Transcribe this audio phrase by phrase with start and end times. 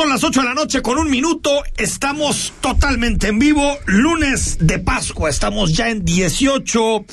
[0.00, 1.62] Son las 8 de la noche con un minuto.
[1.76, 3.76] Estamos totalmente en vivo.
[3.84, 5.28] Lunes de Pascua.
[5.28, 7.04] Estamos ya en 18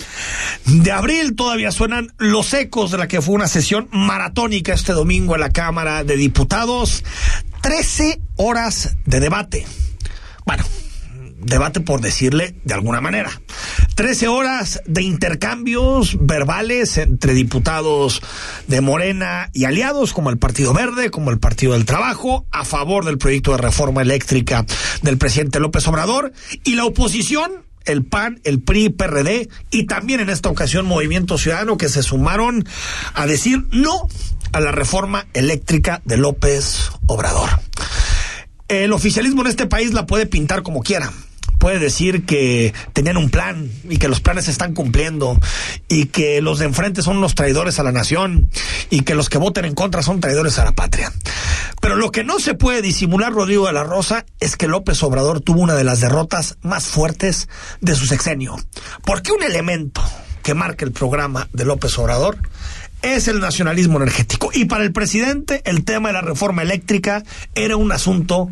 [0.67, 1.35] de abril.
[1.35, 5.49] Todavía suenan los ecos de la que fue una sesión maratónica este domingo en la
[5.49, 7.03] Cámara de Diputados.
[7.59, 9.67] 13 horas de debate.
[10.45, 10.63] Bueno,
[11.39, 13.31] debate por decirle de alguna manera.
[13.97, 18.21] Trece horas de intercambios verbales entre diputados
[18.67, 23.05] de Morena y aliados, como el Partido Verde, como el Partido del Trabajo, a favor
[23.05, 24.67] del proyecto de reforma eléctrica
[25.01, 26.31] del presidente López Obrador,
[26.63, 31.77] y la oposición, el PAN, el PRI, PRD, y también en esta ocasión Movimiento Ciudadano,
[31.77, 32.67] que se sumaron
[33.15, 34.07] a decir no
[34.51, 37.49] a la reforma eléctrica de López Obrador.
[38.67, 41.11] El oficialismo en este país la puede pintar como quiera
[41.57, 45.39] puede decir que tenían un plan y que los planes se están cumpliendo
[45.87, 48.49] y que los de enfrente son los traidores a la nación
[48.89, 51.11] y que los que voten en contra son traidores a la patria.
[51.81, 55.41] Pero lo que no se puede disimular, Rodrigo de la Rosa, es que López Obrador
[55.41, 57.47] tuvo una de las derrotas más fuertes
[57.81, 58.55] de su sexenio.
[59.05, 60.01] Porque un elemento
[60.43, 62.37] que marca el programa de López Obrador
[63.01, 64.49] es el nacionalismo energético.
[64.53, 68.49] Y para el presidente, el tema de la reforma eléctrica era un asunto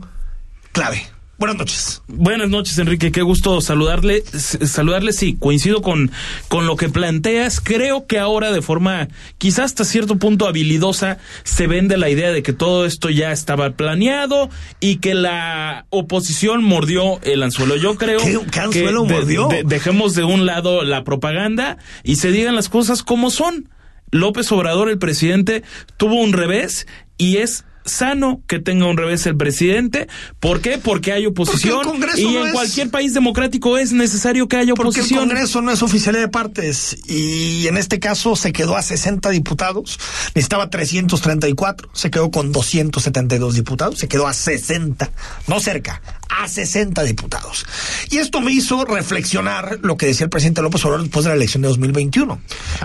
[0.71, 1.14] clave.
[1.37, 2.01] Buenas noches.
[2.07, 3.11] Buenas noches, Enrique.
[3.11, 4.23] Qué gusto saludarle.
[4.23, 6.09] Saludarle, sí, coincido con,
[6.47, 7.59] con lo que planteas.
[7.59, 12.41] Creo que ahora, de forma quizás hasta cierto punto habilidosa, se vende la idea de
[12.41, 17.75] que todo esto ya estaba planeado y que la oposición mordió el anzuelo.
[17.75, 19.49] Yo creo ¿Qué, anzuelo mordió?
[19.65, 23.69] dejemos de un lado la propaganda y se digan las cosas como son.
[24.11, 25.63] López Obrador, el presidente,
[25.97, 26.87] tuvo un revés
[27.17, 30.07] y es sano que tenga un revés el presidente.
[30.39, 30.77] ¿Por qué?
[30.77, 31.81] Porque hay oposición.
[32.17, 35.05] y en cualquier país democrático es necesario que haya oposición.
[35.07, 36.97] Porque el Congreso no es oficial de partes.
[37.07, 39.99] Y en este caso se quedó a 60 diputados.
[40.33, 41.89] Necesitaba 334.
[41.93, 43.99] Se quedó con 272 diputados.
[43.99, 45.11] Se quedó a 60.
[45.47, 46.01] No cerca.
[46.29, 47.65] A 60 diputados.
[48.09, 51.35] Y esto me hizo reflexionar lo que decía el presidente López Obrador después de la
[51.35, 52.39] elección de 2021.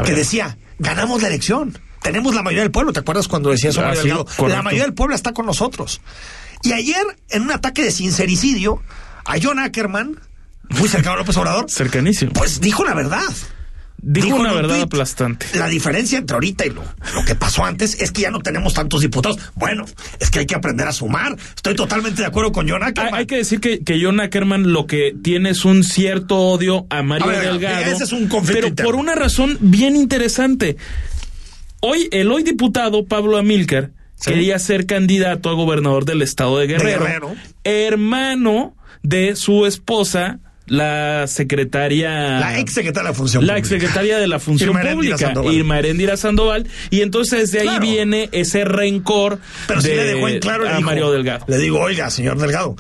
[0.05, 2.93] Que decía, ganamos la elección tenemos la mayoría del pueblo.
[2.93, 3.95] ¿Te acuerdas cuando decía eso, ah,
[4.49, 6.01] la mayoría del pueblo está con nosotros.
[6.63, 8.83] Y ayer, en un ataque de sincericidio,
[9.25, 10.21] a John Ackerman,
[10.69, 13.23] muy cercano a López Obrador, cercanísimo, pues dijo la verdad.
[14.03, 15.47] Dijo, una verdad aplastante.
[15.59, 16.83] La diferencia entre ahorita y lo,
[17.15, 19.39] lo, que pasó antes es que ya no tenemos tantos diputados.
[19.57, 19.85] Bueno,
[20.19, 21.37] es que hay que aprender a sumar.
[21.55, 23.15] Estoy totalmente de acuerdo con John Ackerman.
[23.15, 27.03] Hay, que decir que, que John Ackerman lo que tiene es un cierto odio a
[27.03, 27.93] Mario Delgado.
[27.93, 30.79] Ese es un pero por una razón bien interesante.
[31.81, 33.91] Hoy, el hoy diputado Pablo Amílcar
[34.23, 42.39] quería ser candidato a gobernador del estado de Guerrero, hermano de su esposa, la secretaria.
[42.39, 46.19] La ex secretaria de la Función La ex secretaria de la Función Pública, Irma Erendira
[46.19, 46.69] Sandoval.
[46.91, 51.11] Y entonces de ahí viene ese rencor Pero de, le dejó en claro a Mario
[51.11, 51.47] Delgado.
[51.49, 52.77] Le digo, oiga, señor Delgado,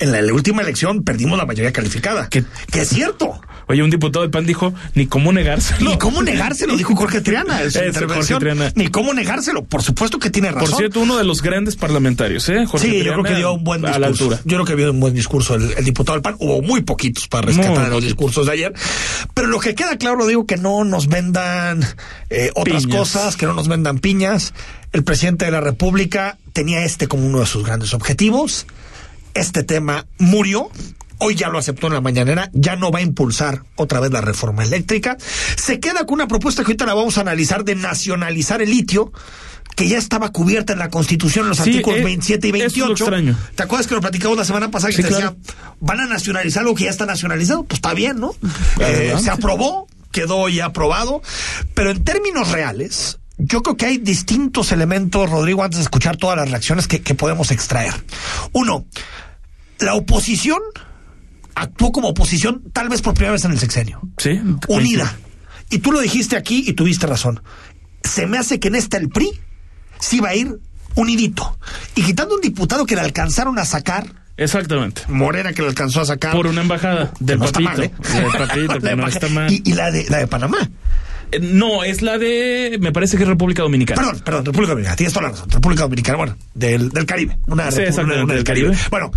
[0.00, 2.28] en la, última elección perdimos la mayoría calificada.
[2.28, 3.40] Que, que es cierto.
[3.68, 5.90] Oye, un diputado del PAN dijo, ni cómo negárselo.
[5.90, 7.60] Ni cómo negárselo, dijo Jorge Triana.
[7.60, 8.72] Es Jorge Triana.
[8.74, 9.64] Ni cómo negárselo.
[9.64, 10.70] Por supuesto que tiene razón.
[10.70, 12.64] Por cierto, uno de los grandes parlamentarios, ¿eh?
[12.64, 13.96] Jorge sí, yo creo que dio un buen discurso.
[13.96, 14.40] A la altura.
[14.44, 16.36] Yo creo que dio un buen discurso el, diputado del PAN.
[16.38, 18.72] Hubo muy poquitos para rescatar los discursos de ayer.
[19.34, 21.84] Pero lo que queda claro, digo, que no nos vendan
[22.30, 24.54] eh, otras cosas, que no nos vendan piñas.
[24.94, 28.66] El presidente de la República tenía este como uno de sus grandes objetivos.
[29.34, 30.70] Este tema murió
[31.20, 34.20] Hoy ya lo aceptó en la mañanera, ya no va a impulsar otra vez la
[34.20, 35.16] reforma eléctrica.
[35.56, 39.12] Se queda con una propuesta que ahorita la vamos a analizar de nacionalizar el litio
[39.74, 43.06] que ya estaba cubierta en la Constitución en los artículos 27 y 28.
[43.54, 45.34] ¿Te acuerdas que lo platicamos la semana pasada que te decía,
[45.80, 47.64] van a nacionalizar algo que ya está nacionalizado?
[47.64, 48.34] Pues está bien, ¿no?
[48.80, 51.22] Eh, se aprobó, quedó ya aprobado,
[51.74, 56.36] pero en términos reales, yo creo que hay distintos elementos, Rodrigo, antes de escuchar todas
[56.36, 57.94] las reacciones que, que podemos extraer.
[58.52, 58.86] Uno,
[59.78, 60.58] la oposición
[61.54, 64.00] actuó como oposición tal vez por primera vez en el sexenio.
[64.18, 64.40] Sí.
[64.68, 65.16] Unida.
[65.70, 67.42] Y tú lo dijiste aquí y tuviste razón.
[68.02, 69.30] Se me hace que en esta el PRI
[70.00, 70.58] sí va a ir
[70.94, 71.58] unidito.
[71.94, 74.06] Y quitando un diputado que le alcanzaron a sacar.
[74.36, 75.02] Exactamente.
[75.08, 76.32] Morena que le alcanzó a sacar.
[76.32, 77.70] Por una embajada del no está papito.
[77.70, 77.92] mal, ¿eh?
[78.14, 79.52] Del papito, que no está mal.
[79.52, 80.58] Y, y la, de, la de Panamá.
[81.32, 82.78] Eh, No, es la de.
[82.80, 84.00] Me parece que es República Dominicana.
[84.00, 84.96] Perdón, perdón, República Dominicana.
[84.96, 85.50] Tienes toda la razón.
[85.50, 87.38] República Dominicana, bueno, del, del Caribe.
[87.46, 88.68] Una Sí, una del del Caribe.
[88.68, 88.86] Caribe.
[88.90, 89.10] Bueno,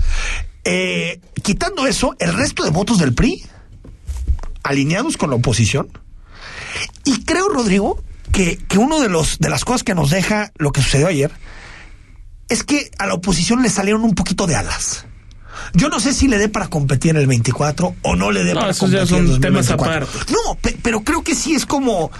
[0.64, 3.44] eh, quitando eso, el resto de votos del PRI
[4.64, 5.88] alineados con la oposición.
[7.04, 10.72] Y creo, Rodrigo, que, que uno de los de las cosas que nos deja lo
[10.72, 11.32] que sucedió ayer
[12.48, 15.06] es que a la oposición le salieron un poquito de alas.
[15.74, 18.54] Yo no sé si le dé para competir en el 24 o no le dé
[18.54, 19.86] No, para competir en el temas 2024.
[20.20, 20.32] aparte.
[20.32, 22.12] No, pe- pero creo que sí es como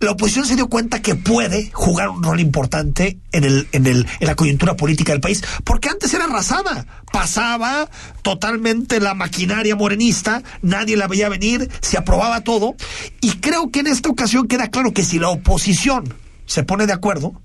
[0.00, 4.06] la oposición se dio cuenta que puede jugar un rol importante en el en el
[4.20, 7.88] en la coyuntura política del país, porque antes era arrasada, pasaba
[8.22, 12.76] totalmente la maquinaria morenista, nadie la veía venir, se aprobaba todo
[13.20, 16.14] y creo que en esta ocasión queda claro que si la oposición
[16.46, 17.40] se pone de acuerdo,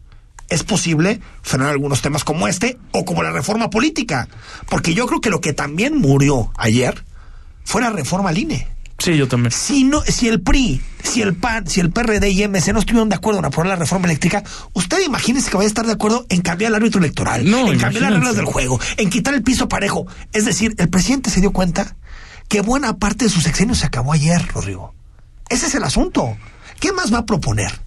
[0.49, 4.27] es posible frenar algunos temas como este o como la reforma política,
[4.69, 7.03] porque yo creo que lo que también murió ayer
[7.63, 9.51] fue la reforma al INE Sí, yo también.
[9.51, 13.09] si no, si el PRI, si el PAN, si el PRD y MC no estuvieron
[13.09, 16.25] de acuerdo en aprobar la reforma eléctrica, usted imagínese que vaya a estar de acuerdo
[16.29, 19.43] en cambiar el árbitro electoral, No, en cambiar las reglas del juego, en quitar el
[19.43, 20.07] piso parejo.
[20.31, 21.97] Es decir, el presidente se dio cuenta
[22.47, 24.93] que buena parte de su sexenio se acabó ayer, Rodrigo.
[25.49, 26.37] Ese es el asunto.
[26.79, 27.84] ¿Qué más va a proponer?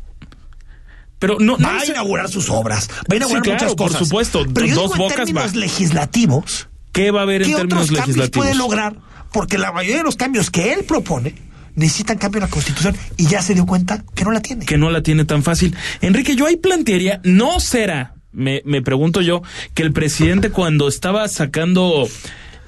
[1.19, 3.88] Pero no, no Va a inaugurar sus obras, va a inaugurar Sí, claro, muchas por
[3.93, 4.06] cosas.
[4.09, 5.61] supuesto, Pero yo dos digo en bocas términos va.
[5.61, 8.47] legislativos, ¿Qué va a haber en ¿Qué términos otros legislativos?
[8.47, 8.97] puede lograr?
[9.32, 11.35] Porque la mayoría de los cambios que él propone
[11.75, 14.65] necesitan cambio en la Constitución y ya se dio cuenta que no la tiene.
[14.65, 15.76] que no la tiene tan fácil.
[16.00, 19.43] Enrique, yo ahí plantearía, no será, me, me pregunto yo,
[19.75, 22.09] que el presidente cuando estaba sacando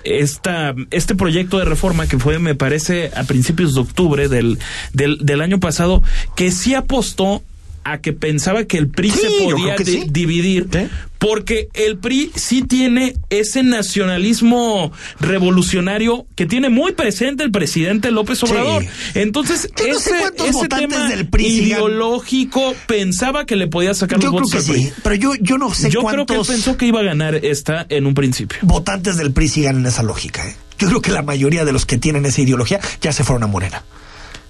[0.04, 4.58] esta, este proyecto de reforma que fue, me parece, a principios de octubre del,
[4.92, 6.02] del, del año pasado,
[6.36, 7.42] que sí apostó
[7.84, 10.04] a que pensaba que el PRI Sí, se yo podía creo que sí.
[10.10, 10.80] dividir, ¿Sí?
[11.18, 18.42] porque el PRI sí tiene ese nacionalismo revolucionario que tiene muy presente el presidente López
[18.42, 18.84] Obrador.
[19.14, 23.94] Entonces, Yo no sé ese, ese tema del PRI sigan- ideológico pensaba que le podía
[23.94, 26.26] sacar Yo los creo votos que al sí, pero yo, yo no sé Yo creo
[26.26, 28.58] que pensó que iba a ganar esta en un principio.
[28.62, 30.46] votantes del PRI sigan en esa lógica.
[30.48, 30.54] ¿eh?
[30.78, 33.46] Yo creo que la mayoría de los que tienen esa ideología ya se fueron a
[33.46, 33.82] Morena.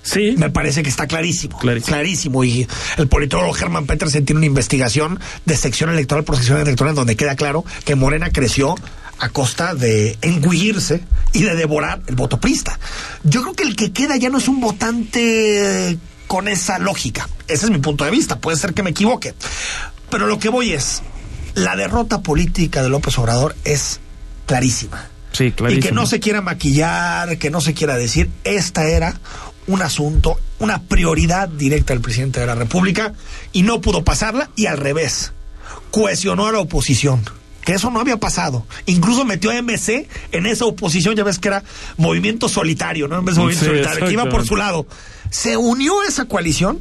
[0.02, 0.34] Sí.
[0.38, 1.58] Me parece que está clarísimo.
[1.58, 1.94] Clarísimo.
[1.94, 2.44] Clarísimo.
[2.44, 2.66] Y
[2.96, 7.36] el politólogo Germán Petersen tiene una investigación de sección electoral por sección electoral donde queda
[7.36, 8.74] claro que Morena creció
[9.18, 11.02] a costa de engullirse
[11.32, 12.78] y de devorar el voto prista.
[13.22, 17.28] Yo creo que el que queda ya no es un votante con esa lógica.
[17.46, 18.38] Ese es mi punto de vista.
[18.38, 19.34] Puede ser que me equivoque.
[20.10, 21.02] Pero lo que voy es,
[21.54, 24.00] la derrota política de López Obrador es
[24.46, 25.08] clarísima.
[25.32, 25.84] Sí, clarísimo.
[25.84, 29.20] Y que no se quiera maquillar, que no se quiera decir, esta era
[29.66, 33.14] un asunto, una prioridad directa del presidente de la República
[33.52, 35.32] y no pudo pasarla y al revés,
[35.90, 37.22] cohesionó a la oposición.
[37.64, 38.66] Que eso no había pasado.
[38.86, 41.62] Incluso metió a MC en esa oposición, ya ves que era
[41.98, 43.18] movimiento solitario, ¿no?
[43.18, 44.86] En vez de movimiento Sí, solitario, que iba por su lado.
[45.28, 46.80] Se unió a esa coalición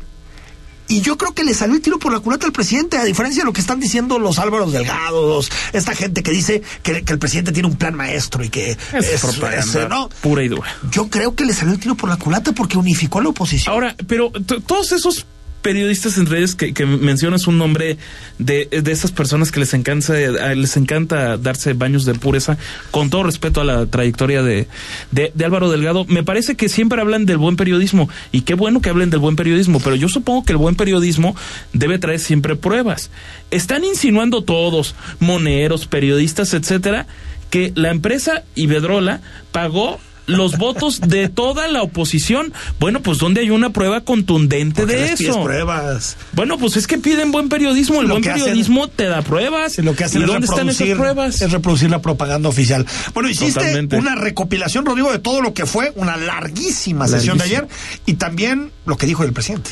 [0.89, 3.43] y yo creo que le salió el tiro por la culata al presidente, a diferencia
[3.43, 7.19] de lo que están diciendo los Álvaros Delgados, esta gente que dice que, que el
[7.19, 10.09] presidente tiene un plan maestro y que Es propaganda ¿no?
[10.21, 10.75] pura y dura.
[10.91, 13.71] Yo creo que le salió el tiro por la culata porque unificó a la oposición.
[13.73, 14.31] Ahora, pero
[14.65, 15.25] todos esos
[15.61, 17.97] periodistas en redes que, que mencionas un nombre
[18.37, 22.57] de, de esas personas que les encanta eh, les encanta darse baños de pureza,
[22.91, 24.67] con todo respeto a la trayectoria de,
[25.11, 28.81] de, de Álvaro Delgado, me parece que siempre hablan del buen periodismo y qué bueno
[28.81, 31.35] que hablen del buen periodismo, pero yo supongo que el buen periodismo
[31.73, 33.09] debe traer siempre pruebas.
[33.51, 37.07] Están insinuando todos, moneros, periodistas, etcétera,
[37.49, 42.53] que la empresa Iberdrola pagó los votos de toda la oposición.
[42.79, 45.43] Bueno, pues ¿dónde hay una prueba contundente ¿Por qué de les eso?
[45.43, 46.17] pruebas.
[46.33, 48.01] Bueno, pues es que piden buen periodismo.
[48.01, 49.77] El Lo buen hacen- periodismo te da pruebas.
[49.79, 51.41] Lo que hacen ¿Y es dónde están esas reproducir, pruebas?
[51.41, 52.85] es reproducir la propaganda oficial.
[53.13, 53.97] Bueno, hiciste Totalmente.
[53.97, 57.67] una recopilación, Rodrigo, de todo lo que fue una larguísima sesión de ayer
[58.05, 59.69] y también lo que dijo el presidente.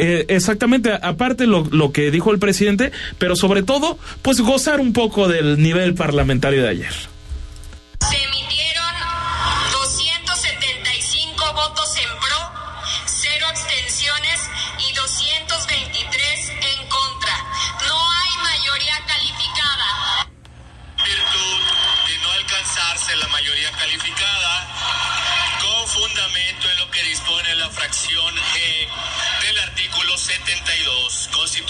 [0.00, 4.92] Eh, exactamente, aparte lo, lo que dijo el presidente, pero sobre todo, pues gozar un
[4.92, 6.92] poco del nivel parlamentario de ayer.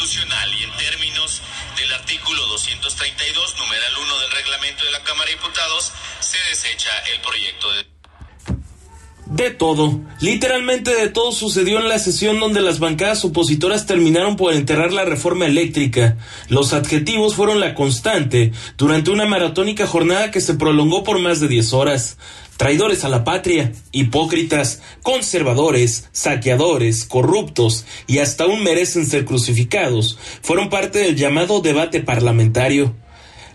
[0.09, 1.43] Constitucional y en términos
[1.79, 7.21] del artículo 232 numeral 1 del reglamento de la Cámara de Diputados se desecha el
[7.21, 7.87] proyecto de
[9.27, 14.55] De todo, literalmente de todo sucedió en la sesión donde las bancadas opositoras terminaron por
[14.55, 16.17] enterrar la reforma eléctrica.
[16.49, 21.49] Los adjetivos fueron la constante durante una maratónica jornada que se prolongó por más de
[21.49, 22.17] 10 horas.
[22.59, 30.69] Traidores a la patria, hipócritas, conservadores, saqueadores, corruptos y hasta aún merecen ser crucificados, fueron
[30.69, 32.97] parte del llamado debate parlamentario.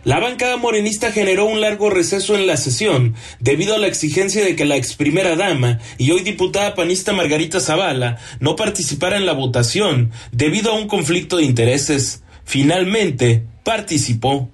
[0.05, 4.55] La bancada morenista generó un largo receso en la sesión debido a la exigencia de
[4.55, 9.33] que la ex primera dama y hoy diputada panista Margarita Zavala no participara en la
[9.33, 12.24] votación debido a un conflicto de intereses.
[12.45, 14.50] Finalmente, participó.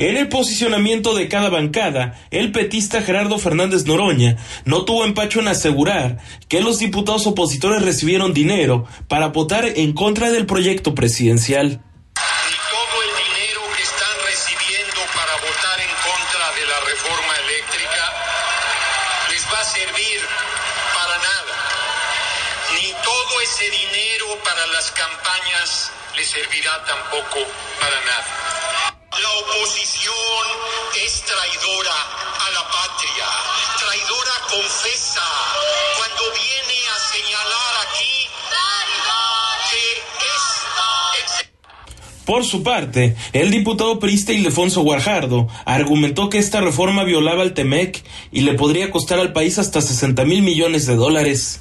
[0.00, 5.48] En el posicionamiento de cada bancada, el petista Gerardo Fernández Noroña no tuvo empacho en
[5.48, 6.16] asegurar
[6.48, 11.82] que los diputados opositores recibieron dinero para votar en contra del proyecto presidencial.
[26.30, 27.40] servirá tampoco
[27.80, 28.49] para nada.
[29.22, 30.44] La oposición
[31.04, 33.26] es traidora a la patria,
[33.78, 35.28] traidora confesa,
[35.98, 38.28] cuando viene a señalar aquí
[39.68, 41.48] que es...
[42.24, 48.02] Por su parte, el diputado priista Ildefonso Guajardo argumentó que esta reforma violaba el TEMEC
[48.32, 51.60] y le podría costar al país hasta 60 mil millones de dólares.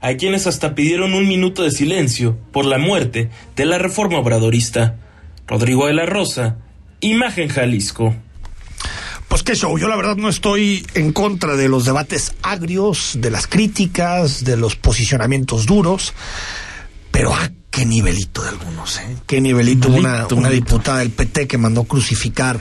[0.00, 4.96] Hay quienes hasta pidieron un minuto de silencio por la muerte de la reforma obradorista.
[5.46, 6.56] Rodrigo de la Rosa,
[7.00, 8.14] Imagen Jalisco.
[9.28, 13.30] Pues qué show, yo la verdad no estoy en contra de los debates agrios, de
[13.30, 16.12] las críticas, de los posicionamientos duros,
[17.10, 19.16] pero ah, qué nivelito de algunos, ¿eh?
[19.26, 22.60] Qué nivelito, una, una diputada del PT que mandó crucificar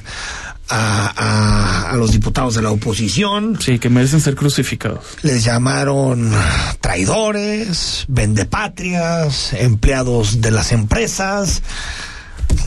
[0.71, 3.59] a, a, los diputados de la oposición.
[3.59, 5.03] Sí, que merecen ser crucificados.
[5.21, 6.31] Les llamaron
[6.79, 11.61] traidores, vendepatrias, empleados de las empresas.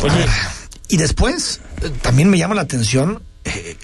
[0.03, 0.27] Oye.
[0.29, 0.53] Ah,
[0.89, 3.77] y después, eh, también me llama la atención eh,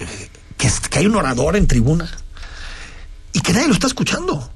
[0.57, 2.11] que, que hay un orador en tribuna
[3.33, 4.51] y que nadie lo está escuchando.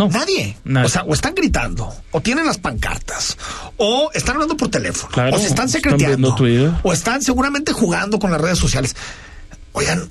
[0.00, 0.08] No.
[0.08, 0.56] Nadie.
[0.82, 3.36] O sea, o están gritando, o tienen las pancartas,
[3.76, 6.34] o están hablando por teléfono, o se están secreteando,
[6.82, 8.96] o están seguramente jugando con las redes sociales.
[9.72, 10.08] Oigan,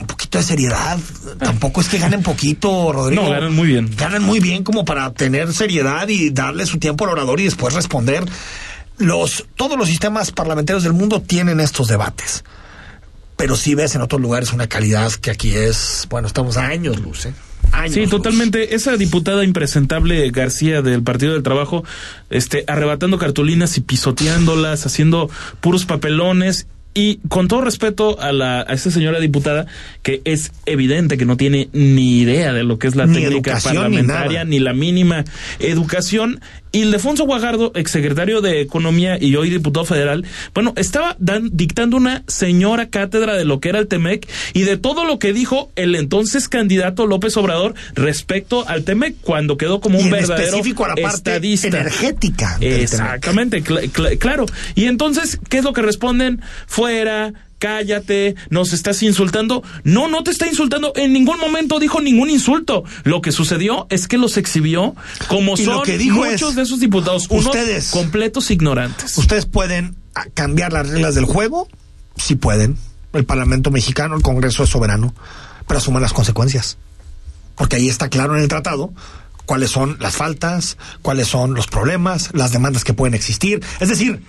[0.00, 0.98] un poquito de seriedad.
[1.38, 3.24] Tampoco es que ganen poquito, Rodrigo.
[3.24, 3.94] No, ganan muy bien.
[3.94, 7.74] Ganan muy bien como para tener seriedad y darle su tiempo al orador y después
[7.74, 8.24] responder.
[8.96, 12.42] Los, todos los sistemas parlamentarios del mundo tienen estos debates.
[13.36, 16.98] Pero si ves en otros lugares una calidad que aquí es, bueno, estamos a años
[16.98, 17.34] luz, ¿eh?
[17.88, 18.74] Sí, totalmente.
[18.74, 21.84] Esa diputada impresentable García del Partido del Trabajo,
[22.30, 25.30] este, arrebatando cartulinas y pisoteándolas, haciendo
[25.60, 26.66] puros papelones
[26.96, 29.66] y con todo respeto a, la, a esta señora diputada,
[30.02, 34.44] que es evidente que no tiene ni idea de lo que es la técnica parlamentaria,
[34.44, 35.26] ni, la mínima
[35.58, 36.40] educación,
[36.72, 40.24] Ildefonso Guajardo, exsecretario de Economía y hoy diputado federal,
[40.54, 45.04] bueno, estaba dictando una señora cátedra de lo que era el TEMEC y de todo
[45.04, 50.10] lo que dijo el entonces candidato López Obrador respecto al TEMEC cuando quedó como un
[50.10, 51.68] verdadero específico a la parte estadista.
[51.68, 52.58] energética.
[52.60, 54.46] Exactamente, claro.
[54.74, 56.40] Y entonces, ¿qué es lo que responden?
[56.86, 59.64] Fuera, cállate, nos estás insultando.
[59.82, 60.92] No, no te está insultando.
[60.94, 62.84] En ningún momento dijo ningún insulto.
[63.02, 64.94] Lo que sucedió es que los exhibió
[65.26, 69.18] como son muchos de esos diputados, ustedes, completos ignorantes.
[69.18, 69.96] Ustedes pueden
[70.34, 71.66] cambiar las reglas del juego,
[72.14, 72.76] si pueden.
[73.12, 75.12] El Parlamento mexicano, el Congreso es soberano,
[75.66, 76.78] pero asuman las consecuencias.
[77.56, 78.92] Porque ahí está claro en el tratado
[79.44, 83.60] cuáles son las faltas, cuáles son los problemas, las demandas que pueden existir.
[83.80, 84.22] Es decir,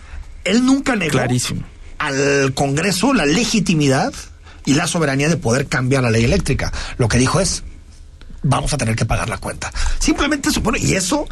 [0.44, 1.62] él nunca negó Clarísimo
[1.98, 4.14] al Congreso la legitimidad
[4.66, 6.72] y la soberanía de poder cambiar la ley eléctrica.
[6.98, 7.64] Lo que dijo es,
[8.44, 9.72] vamos a tener que pagar la cuenta.
[10.00, 11.28] Simplemente supone, y eso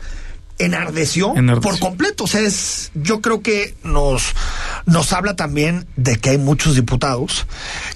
[0.58, 2.24] enardeció, por completo.
[2.24, 4.34] O sea, es, yo creo que nos,
[4.86, 7.46] nos habla también de que hay muchos diputados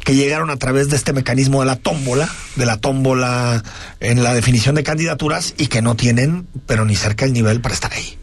[0.03, 3.63] que llegaron a través de este mecanismo de la tómbola, de la tómbola
[3.99, 7.73] en la definición de candidaturas y que no tienen, pero ni cerca el nivel para
[7.73, 8.17] estar ahí.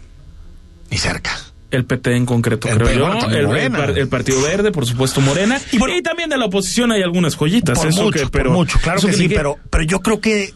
[0.90, 1.32] Ni cerca.
[1.76, 2.90] El PT en concreto, El creo
[3.20, 3.28] yo.
[3.30, 3.78] El, Morena.
[3.78, 5.60] el par- el Partido Verde, por supuesto, Morena.
[5.72, 7.78] Y también de la oposición hay algunas joyitas.
[7.78, 10.20] Por eso mucho, que, por pero, mucho, claro que, sí, que- pero, pero yo creo
[10.20, 10.52] que eh,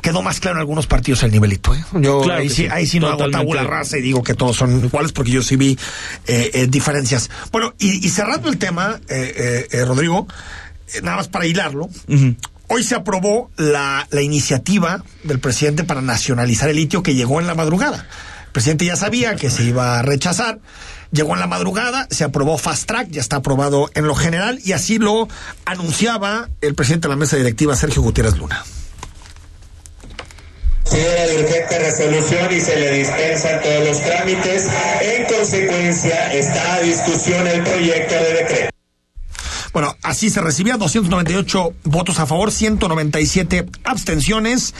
[0.00, 1.74] quedó más claro en algunos partidos el nivelito.
[1.74, 1.82] ¿eh?
[1.94, 4.56] Yo Claro ahí, sí, sí, ahí sí no hago tabula rasa y digo que todos
[4.56, 5.78] son iguales porque yo sí vi
[6.26, 7.30] eh, eh, diferencias.
[7.50, 10.28] Bueno, y, y cerrando el tema, eh, eh, eh, Rodrigo,
[11.02, 11.88] nada más para hilarlo.
[12.68, 17.46] Hoy se aprobó la, la iniciativa del presidente para nacionalizar el litio que llegó en
[17.46, 18.06] la madrugada.
[18.54, 20.60] Presidente ya sabía que se iba a rechazar,
[21.10, 24.70] llegó en la madrugada, se aprobó Fast Track, ya está aprobado en lo general y
[24.70, 25.26] así lo
[25.64, 28.64] anunciaba el presidente de la mesa directiva, Sergio Gutiérrez Luna.
[30.84, 34.68] Considera de urgente resolución y se le dispensan todos los trámites.
[35.02, 38.73] En consecuencia, está a discusión el proyecto de decreto.
[39.74, 44.72] Bueno, así se recibía 298 votos a favor, 197 abstenciones.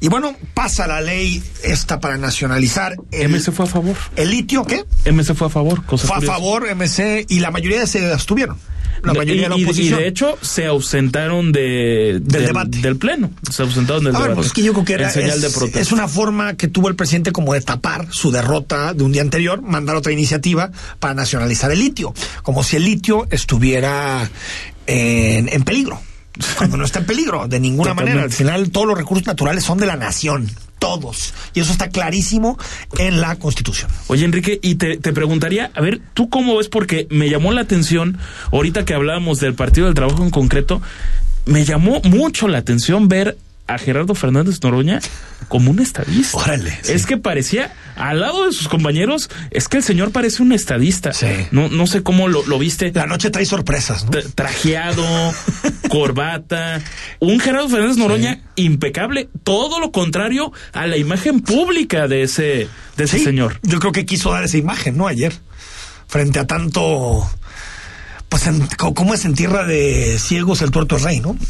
[0.00, 3.96] Y bueno, pasa la ley esta para nacionalizar el, MC fue a favor.
[4.16, 4.84] el litio, ¿qué?
[5.04, 5.84] MC fue a favor.
[5.84, 6.34] Cosa Fue a curiosa.
[6.34, 8.56] favor MC y la mayoría se abstuvieron.
[9.04, 10.00] La De- mayoría de la y- y- oposición.
[10.00, 12.78] Y, de hecho, se ausentaron de, del, debate.
[12.78, 13.30] del pleno.
[13.48, 14.34] Se ausentaron del A ver, debate.
[14.34, 15.78] pues es que yo creo que era, señal de es, protesta.
[15.80, 19.22] es una forma que tuvo el presidente como de tapar su derrota de un día
[19.22, 22.12] anterior, mandar otra iniciativa para nacionalizar el litio,
[22.42, 24.28] como si el litio estuviera
[24.86, 26.00] en, en peligro.
[26.56, 28.22] Cuando no está en peligro, de ninguna manera.
[28.22, 31.34] Al final, todos los recursos naturales son de la nación, todos.
[31.52, 32.56] Y eso está clarísimo
[32.96, 33.90] en la Constitución.
[34.06, 36.68] Oye, Enrique, y te, te preguntaría, a ver, ¿tú cómo ves?
[36.68, 38.18] Porque me llamó la atención,
[38.52, 40.80] ahorita que hablábamos del Partido del Trabajo en concreto,
[41.44, 43.36] me llamó mucho la atención ver
[43.68, 44.98] a Gerardo Fernández Noroña
[45.46, 46.36] como un estadista.
[46.36, 46.92] Órale, sí.
[46.92, 51.12] Es que parecía, al lado de sus compañeros, es que el señor parece un estadista.
[51.12, 51.26] Sí.
[51.52, 52.90] No, no sé cómo lo, lo viste.
[52.92, 54.10] La noche trae sorpresas, ¿no?
[54.10, 55.04] Tra- trajeado,
[55.88, 56.80] corbata,
[57.20, 63.04] un Gerardo Fernández Noroña impecable, todo lo contrario a la imagen pública de ese, de
[63.04, 63.58] ese señor.
[63.62, 65.06] Yo creo que quiso dar esa imagen, ¿no?
[65.06, 65.32] Ayer.
[66.08, 67.28] Frente a tanto.
[68.28, 71.34] Pues, en, co- ¿cómo es en tierra de ciegos el tuerto es rey, no?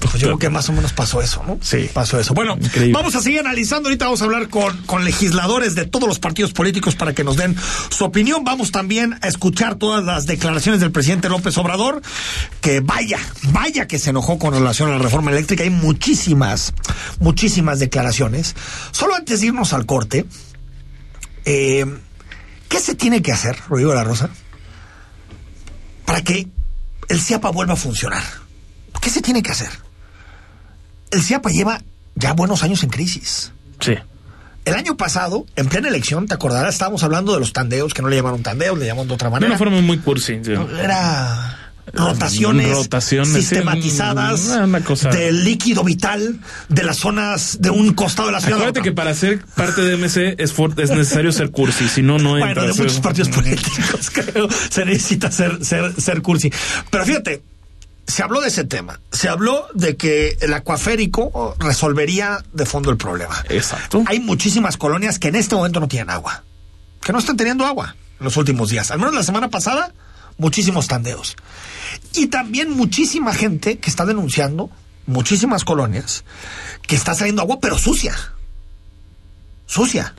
[0.00, 1.58] Pues yo creo que más o menos pasó eso, ¿no?
[1.60, 1.90] Sí.
[1.92, 2.32] Pasó eso.
[2.32, 2.94] Bueno, Increíble.
[2.94, 3.88] vamos a seguir analizando.
[3.90, 7.36] Ahorita vamos a hablar con, con legisladores de todos los partidos políticos para que nos
[7.36, 7.54] den
[7.90, 8.42] su opinión.
[8.44, 12.00] Vamos también a escuchar todas las declaraciones del presidente López Obrador,
[12.62, 13.18] que vaya,
[13.52, 15.64] vaya que se enojó con relación a la reforma eléctrica.
[15.64, 16.72] Hay muchísimas,
[17.18, 18.56] muchísimas declaraciones.
[18.92, 20.24] Solo antes de irnos al corte,
[21.44, 21.84] eh,
[22.68, 24.30] ¿qué se tiene que hacer, Rodrigo de la Rosa,
[26.10, 26.48] para que
[27.08, 28.20] el CIAPA vuelva a funcionar?
[29.00, 29.68] ¿Qué se tiene que hacer?
[31.12, 31.80] El CIAPA lleva
[32.16, 33.52] ya buenos años en crisis.
[33.78, 33.94] Sí.
[34.64, 38.08] El año pasado, en plena elección, te acordarás, estábamos hablando de los tandeos, que no
[38.08, 39.50] le llamaron tandeos, le llamaron de otra De manera.
[39.52, 40.40] una forma muy cursi.
[40.44, 40.50] sí.
[40.82, 41.59] Era
[41.92, 46.38] rotaciones, Rotaciones, sí, sistematizadas una- una cosa- del líquido vital
[46.68, 48.56] de las zonas de un costado de la ciudad.
[48.58, 52.18] Acuérdate que para ser parte de MC es, for- es necesario ser cursi, si no,
[52.18, 52.30] no.
[52.38, 56.52] Bueno, de muchos partidos políticos, creo, se necesita ser, ser, ser cursi.
[56.90, 57.42] Pero fíjate,
[58.06, 59.00] se habló de ese tema.
[59.12, 63.44] Se habló de que el acuaférico resolvería de fondo el problema.
[63.48, 64.02] Exacto.
[64.06, 66.42] Hay muchísimas colonias que en este momento no tienen agua.
[67.02, 68.90] Que no están teniendo agua en los últimos días.
[68.90, 69.92] Al menos la semana pasada,
[70.40, 71.36] muchísimos tandeos.
[72.14, 74.70] Y también muchísima gente que está denunciando,
[75.06, 76.24] muchísimas colonias,
[76.86, 78.14] que está saliendo agua, pero sucia.
[79.66, 80.14] Sucia.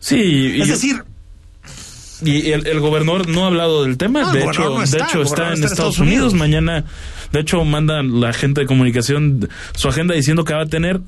[0.00, 1.04] Sí, y, Es decir,
[2.22, 4.22] y el, el gobernador no ha hablado del tema.
[4.22, 6.32] No, de hecho, no está, de hecho está en está en Estados, Estados Unidos.
[6.32, 6.34] Unidos.
[6.34, 6.84] Mañana,
[7.32, 11.00] de hecho, manda la gente de comunicación su agenda diciendo que va a tener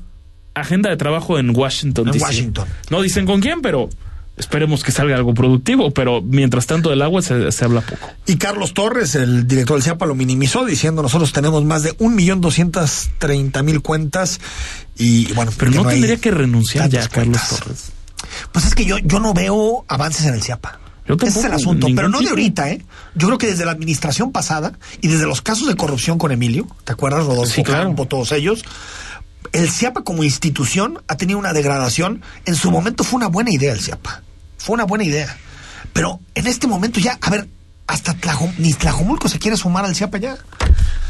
[0.53, 2.09] agenda de trabajo en Washington.
[2.09, 2.21] En.
[2.21, 2.67] Washington.
[2.89, 3.89] No dicen con quién, pero
[4.37, 5.91] esperemos que salga algo productivo.
[5.91, 8.09] Pero mientras tanto del agua se, se habla poco.
[8.25, 12.15] Y Carlos Torres, el director del CIAPA, lo minimizó diciendo nosotros tenemos más de un
[12.15, 14.39] millón doscientos treinta mil cuentas
[14.97, 17.59] y bueno, Pero no, tendría que renunciar ya Carlos cuentas.
[17.59, 17.91] Torres.
[18.51, 20.79] Pues es que yo, yo no veo avances en el CIAPA.
[21.07, 22.85] Yo Ese es el asunto, pero no de ahorita, ¿eh?
[23.15, 26.67] Yo creo que desde la administración pasada y desde los casos de corrupción con Emilio,
[26.83, 27.85] ¿te acuerdas, Rodolfo Sí, claro.
[27.85, 28.63] Campo, todos ellos?
[29.51, 32.21] El CIAPA como institución ha tenido una degradación.
[32.45, 34.23] En su momento fue una buena idea el CIAPA.
[34.57, 35.37] Fue una buena idea.
[35.93, 37.47] Pero en este momento ya, a ver,
[37.91, 40.37] hasta Tlajo- ni Tlajomulco se quiere sumar al CIAPA ya.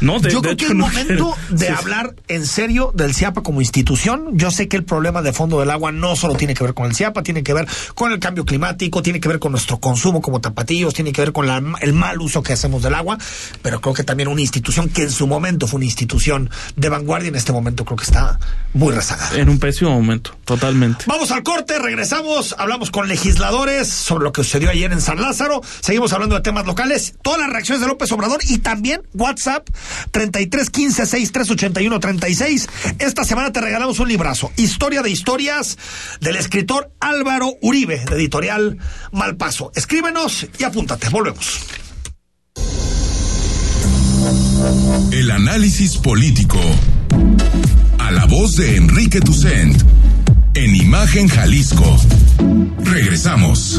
[0.00, 2.90] No, de, Yo de creo que es no momento quiero- de Sí, hablar en serio
[2.94, 4.30] del CIAPA como institución.
[4.32, 6.86] Yo sé que el problema de fondo del agua no solo tiene que ver con
[6.86, 10.20] el CIAPA, tiene que ver con el cambio climático, tiene que ver con nuestro consumo
[10.20, 13.16] como tapatíos, tiene que ver con la- el mal uso que hacemos del agua,
[13.62, 17.28] pero creo que también una institución que en su momento fue una institución de vanguardia,
[17.28, 18.40] en este momento creo que está
[18.74, 19.36] muy rezagada.
[19.38, 21.04] En un pésimo momento, totalmente.
[21.06, 25.60] Vamos al corte, regresamos, hablamos con legisladores sobre lo que sucedió ayer en San Lázaro,
[25.80, 29.68] seguimos hablando de temas locales, todas las reacciones de López Obrador y también WhatsApp
[30.10, 32.68] 33 15 63 81 36.
[32.98, 35.76] Esta semana te regalamos un librazo, Historia de historias
[36.22, 38.78] del escritor Álvaro Uribe, de editorial
[39.12, 39.70] Malpaso.
[39.74, 41.60] Escríbenos y apúntate, volvemos.
[45.10, 46.58] El análisis político.
[47.98, 49.82] A la voz de Enrique Tucent.
[50.54, 51.98] En Imagen Jalisco.
[52.82, 53.78] Regresamos.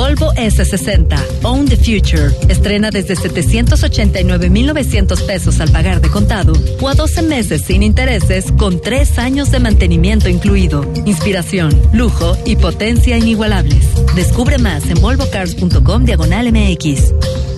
[0.00, 2.30] Volvo S60, Own the Future.
[2.48, 8.80] Estrena desde 789,900 pesos al pagar de contado o a 12 meses sin intereses con
[8.80, 10.90] 3 años de mantenimiento incluido.
[11.04, 13.84] Inspiración, lujo y potencia inigualables.
[14.16, 17.49] Descubre más en volvocars.com diagonal MX.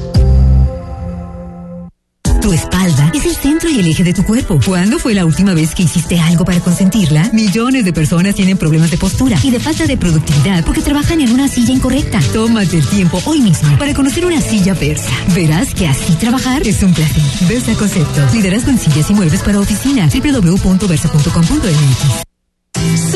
[2.43, 4.59] Tu espalda es el centro y el eje de tu cuerpo.
[4.67, 7.31] ¿Cuándo fue la última vez que hiciste algo para consentirla?
[7.33, 11.33] Millones de personas tienen problemas de postura y de falta de productividad porque trabajan en
[11.33, 12.19] una silla incorrecta.
[12.33, 15.13] Tómate el tiempo hoy mismo para conocer una silla Versa.
[15.35, 17.23] Verás que así trabajar es un placer.
[17.49, 18.27] Versa Concepto.
[18.33, 20.09] Liderazgo en sillas y muebles para oficina.
[20.13, 22.32] www.versa.com.mx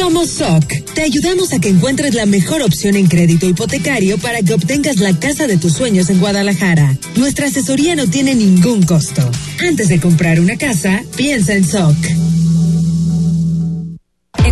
[0.07, 0.95] Somos SOC.
[0.95, 5.19] Te ayudamos a que encuentres la mejor opción en crédito hipotecario para que obtengas la
[5.19, 6.97] casa de tus sueños en Guadalajara.
[7.17, 9.29] Nuestra asesoría no tiene ningún costo.
[9.59, 11.97] Antes de comprar una casa, piensa en SOC.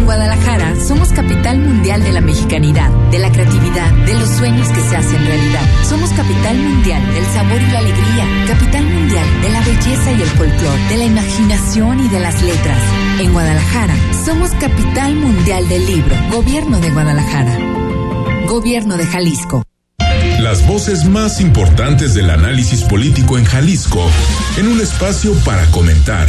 [0.05, 4.83] En Guadalajara somos capital mundial de la mexicanidad, de la creatividad, de los sueños que
[4.83, 5.63] se hacen realidad.
[5.89, 10.29] Somos capital mundial del sabor y la alegría, capital mundial de la belleza y el
[10.29, 12.79] folclor, de la imaginación y de las letras.
[13.19, 13.95] En Guadalajara
[14.27, 17.59] somos capital mundial del libro, gobierno de Guadalajara,
[18.47, 19.63] gobierno de Jalisco.
[20.39, 24.05] Las voces más importantes del análisis político en Jalisco,
[24.59, 26.29] en un espacio para comentar,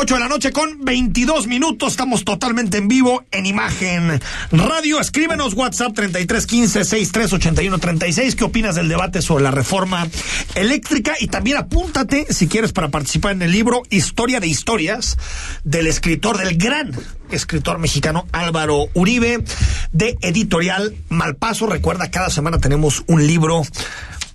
[0.00, 1.92] 8 de la noche con 22 minutos.
[1.92, 4.18] Estamos totalmente en vivo en imagen
[4.50, 4.98] radio.
[4.98, 8.34] Escríbenos WhatsApp 3315 638136.
[8.34, 10.08] ¿Qué opinas del debate sobre la reforma
[10.54, 11.12] eléctrica?
[11.20, 15.18] Y también apúntate, si quieres, para participar en el libro Historia de Historias
[15.64, 16.92] del escritor, del gran
[17.30, 19.44] escritor mexicano Álvaro Uribe,
[19.92, 21.66] de editorial Malpaso.
[21.66, 23.64] Recuerda, cada semana tenemos un libro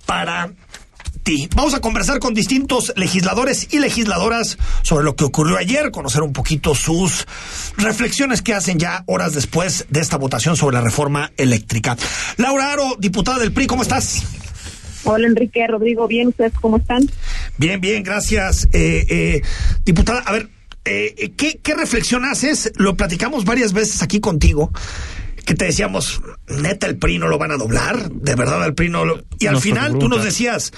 [0.06, 0.52] para
[1.26, 1.48] ti.
[1.56, 6.32] Vamos a conversar con distintos legisladores y legisladoras sobre lo que ocurrió ayer, conocer un
[6.32, 7.26] poquito sus
[7.76, 11.96] reflexiones que hacen ya horas después de esta votación sobre la reforma eléctrica.
[12.36, 14.22] Laura Aro, diputada del PRI, ¿cómo estás?
[15.02, 17.02] Hola Enrique, Rodrigo, bien, ¿ustedes cómo están?
[17.58, 18.68] Bien, bien, gracias.
[18.72, 19.42] Eh, eh,
[19.84, 20.48] diputada, a ver,
[20.84, 22.70] eh, ¿qué, ¿qué reflexión haces?
[22.76, 24.70] Lo platicamos varias veces aquí contigo
[25.44, 28.88] que te decíamos, neta, el PRI no lo van a doblar, de verdad el PRI
[28.88, 29.22] no lo...
[29.38, 30.72] Y al Nos final tú nos decías,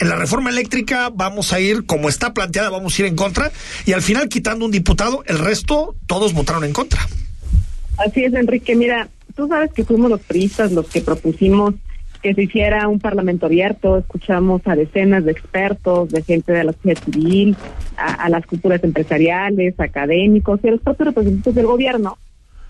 [0.00, 3.52] en la reforma eléctrica vamos a ir, como está planteada, vamos a ir en contra,
[3.86, 7.00] y al final quitando un diputado, el resto todos votaron en contra.
[7.98, 8.74] Así es, Enrique.
[8.74, 11.74] Mira, tú sabes que fuimos los priistas los que propusimos
[12.22, 16.72] que se hiciera un parlamento abierto, escuchamos a decenas de expertos, de gente de la
[16.74, 17.56] sociedad civil,
[17.96, 22.18] a, a las culturas empresariales, académicos y a los propios representantes del gobierno.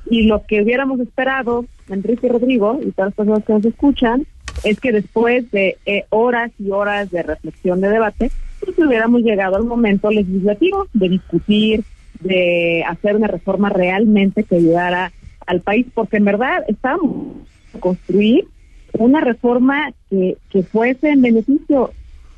[0.09, 4.27] Y lo que hubiéramos esperado, Enrique y Rodrigo, y todas las personas que nos escuchan,
[4.65, 9.57] es que después de eh, horas y horas de reflexión, de debate, pues hubiéramos llegado
[9.57, 11.85] al momento legislativo de discutir,
[12.21, 15.13] de hacer una reforma realmente que ayudara
[15.47, 17.37] al país, porque en verdad estamos
[17.75, 18.47] a construir
[18.93, 21.93] una reforma que, que fuese en beneficio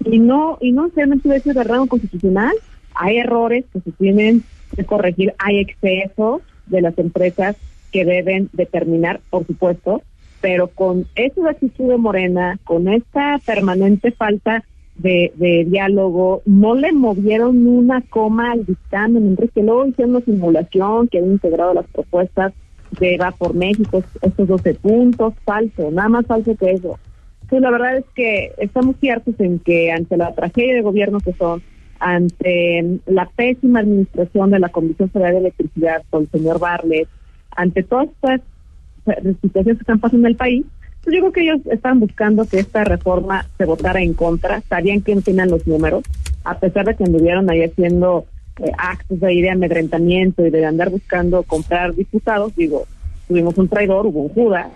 [0.04, 2.52] y no y no necesariamente ser de rango constitucional.
[2.94, 4.42] Hay errores que se tienen
[4.76, 7.56] que corregir, hay excesos de las empresas
[7.90, 10.02] que deben determinar, por supuesto,
[10.42, 14.64] pero con esa actitud de Morena, con esta permanente falta
[14.96, 21.08] de, de, diálogo, no le movieron una coma al dictamen, Enrique, luego hicieron una simulación
[21.08, 22.52] que había integrado las propuestas
[22.98, 26.98] de Va por México, estos 12 puntos, falso, nada más falso que eso.
[27.42, 31.32] Entonces, la verdad es que estamos ciertos en que ante la tragedia de gobierno que
[31.34, 31.62] son,
[32.00, 37.08] ante la pésima administración de la Comisión Federal de Electricidad con el señor Barlet,
[37.54, 38.40] ante todas estas
[39.04, 40.64] situaciones que están pasando en el país,
[41.02, 45.02] pues yo creo que ellos están buscando que esta reforma se votara en contra, sabían
[45.02, 46.04] que tenían los números,
[46.44, 48.26] a pesar de que anduvieron ahí haciendo
[48.58, 52.86] eh, actos de, de amedrentamiento y de andar buscando comprar diputados, digo,
[53.26, 54.68] tuvimos un traidor, hubo un Judas,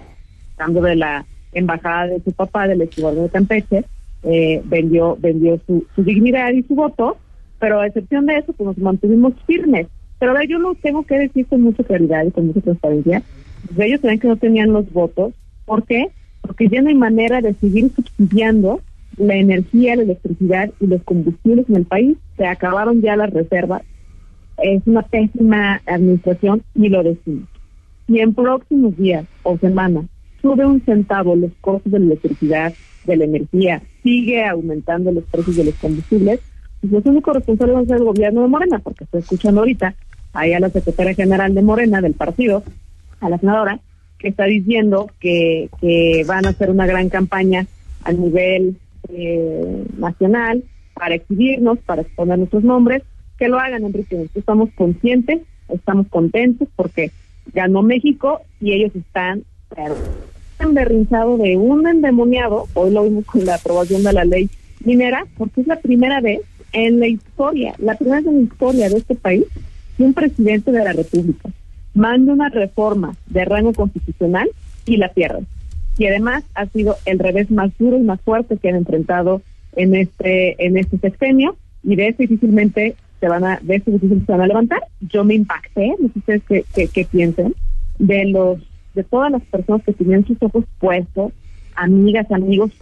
[0.58, 3.84] dando de la embajada de su papá, del exgobernador de Campeche,
[4.22, 7.16] eh, vendió, vendió su, su dignidad y su voto,
[7.58, 9.86] pero a excepción de eso, pues nos mantuvimos firmes.
[10.18, 13.22] Pero ahora yo lo tengo que decir con mucha claridad y con mucha transparencia.
[13.66, 15.34] Pues ellos saben que no tenían los votos.
[15.64, 16.08] ¿Por qué?
[16.40, 18.80] Porque ya no hay manera de seguir subsidiando
[19.16, 22.16] la energía, la electricidad y los combustibles en el país.
[22.36, 23.82] Se acabaron ya las reservas.
[24.58, 27.48] Es una pésima administración y lo decimos.
[28.06, 30.06] Si en próximos días o semanas
[30.40, 32.72] sube un centavo los costos de la electricidad,
[33.06, 36.40] de la energía, sigue aumentando los precios de los combustibles,
[36.80, 39.94] pues los únicos responsables van a gobierno de Morena, porque estoy escuchando ahorita
[40.32, 42.62] ahí a la secretaria general de Morena, del partido,
[43.20, 43.80] a la senadora,
[44.18, 47.66] que está diciendo que, que van a hacer una gran campaña
[48.04, 48.76] a nivel
[49.08, 53.02] eh, nacional para exhibirnos, para exponer nuestros nombres,
[53.38, 54.28] que lo hagan, Enrique.
[54.34, 57.10] Estamos conscientes, estamos contentos porque
[57.52, 59.44] ganó México y ellos están
[60.58, 64.48] emberrinzado de un endemoniado, hoy lo vimos con la aprobación de la ley
[64.84, 66.40] minera, porque es la primera vez
[66.72, 69.44] en la historia, la primera vez en la historia de este país
[69.96, 71.50] que un presidente de la República
[71.96, 74.48] manda una reforma de rango constitucional
[74.84, 75.44] y la pierde.
[75.98, 79.42] Y además ha sido el revés más duro y más fuerte que han enfrentado
[79.74, 84.26] en este en este sexenio y de eso difícilmente se van a de eso difícilmente
[84.26, 84.82] se van a levantar.
[85.00, 86.42] Yo me impacté, no sé ustedes
[86.74, 87.54] qué, qué piensen,
[87.98, 88.58] de los
[88.94, 91.32] de todas las personas que tenían sus ojos puestos,
[91.74, 92.72] amigas, amigos,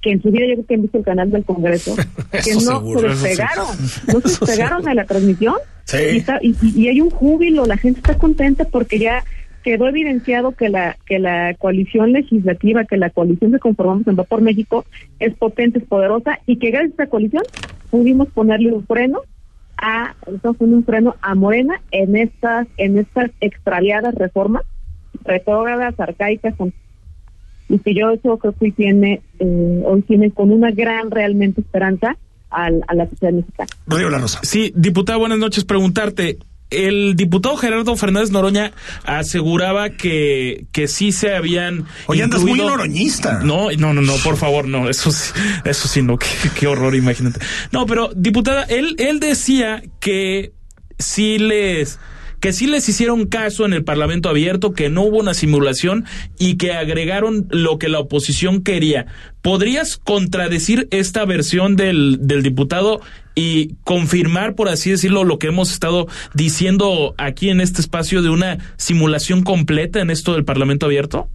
[0.00, 1.94] que en su vida yo creo que han visto el canal del Congreso,
[2.30, 3.66] que no se despegaron,
[4.12, 5.54] no se despegaron de la transmisión.
[5.92, 9.24] Y, hay un júbilo, la gente está contenta porque ya
[9.64, 14.24] quedó evidenciado que la que la coalición legislativa, que la coalición que conformamos en Va
[14.24, 14.84] por México
[15.18, 17.42] es potente, es poderosa y que gracias a esta coalición
[17.90, 19.20] pudimos ponerle un freno
[19.76, 24.62] a estamos poniendo un freno a Morena en estas en estas extraviadas reformas
[25.24, 26.54] retrógradas, arcaicas,
[27.70, 31.60] y que yo eso creo que hoy tiene, eh, hoy tiene con una gran realmente
[31.60, 32.16] esperanza
[32.50, 33.68] al, a la sociedad mexicana.
[33.86, 34.40] Rodrigo La Rosa.
[34.42, 35.64] Sí, diputada, buenas noches.
[35.64, 36.38] Preguntarte,
[36.70, 38.72] el diputado Gerardo Fernández Noroña
[39.04, 41.86] aseguraba que, que sí se habían.
[42.06, 43.40] Oye, andas muy noroñista.
[43.40, 45.32] No, no, no, no, por favor, no, eso sí,
[45.64, 46.26] eso sí, no, qué,
[46.58, 47.40] qué horror, imagínate.
[47.72, 50.52] No, pero, diputada, él, él decía que
[50.98, 51.98] sí les
[52.40, 56.04] que sí les hicieron caso en el Parlamento abierto, que no hubo una simulación
[56.38, 59.06] y que agregaron lo que la oposición quería.
[59.42, 63.00] ¿Podrías contradecir esta versión del, del diputado
[63.34, 68.30] y confirmar, por así decirlo, lo que hemos estado diciendo aquí en este espacio de
[68.30, 71.28] una simulación completa en esto del Parlamento abierto?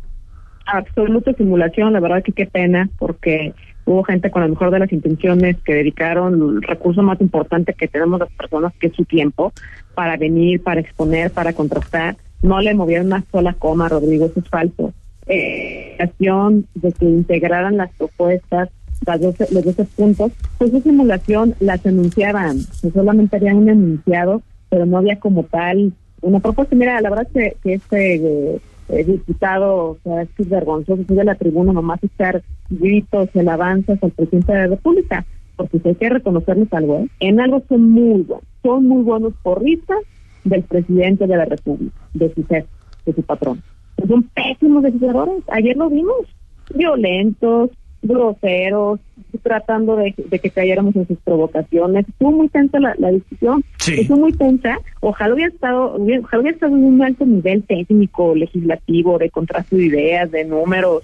[0.65, 3.54] Absoluta simulación, la verdad que qué pena, porque
[3.86, 7.88] hubo gente con la mejor de las intenciones que dedicaron el recurso más importante que
[7.88, 9.54] tenemos las personas, que es su tiempo,
[9.95, 12.17] para venir, para exponer, para contrastar.
[12.41, 14.93] No le movieron una sola coma, Rodrigo, eso es falso.
[15.27, 18.69] Eh, de que integraran las propuestas,
[19.05, 22.60] las los 12 puntos, pues esa simulación las anunciaban,
[22.93, 26.75] solamente habían un enunciado, pero no había como tal una propuesta.
[26.75, 31.23] Mira, la verdad que, que este eh, diputado, o sea, es que es vergonzoso, de
[31.23, 35.25] la tribuna nomás estar gritos, alabanzas al presidente de la República,
[35.56, 37.08] porque si hay que reconocerles algo, ¿eh?
[37.20, 40.00] en algo son muy buenos, son muy buenos porristas
[40.44, 42.68] del presidente de la República, de su jefe,
[43.06, 43.62] de su patrón.
[44.08, 46.28] Son pésimos legisladores, ayer lo vimos,
[46.74, 47.72] violentos,
[48.06, 49.00] groseros,
[49.41, 52.08] tratando de, que cayéramos en sus provocaciones.
[52.08, 54.78] Estuvo muy tensa la, discusión, estuvo muy tensa.
[55.02, 59.86] Ojalá hubiera estado, ojalá hubiera estado en un alto nivel técnico, legislativo, de contraste de
[59.86, 61.04] ideas, de números,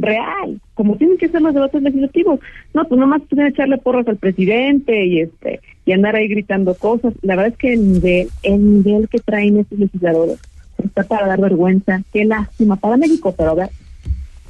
[0.00, 2.40] real, como tienen que ser los debates legislativos.
[2.74, 7.14] No, pues nomás pueden echarle porras al presidente y este y andar ahí gritando cosas.
[7.22, 10.38] La verdad es que el nivel, el nivel que traen estos legisladores
[10.82, 12.02] está para dar vergüenza.
[12.12, 13.70] Qué lástima para México, pero a ver,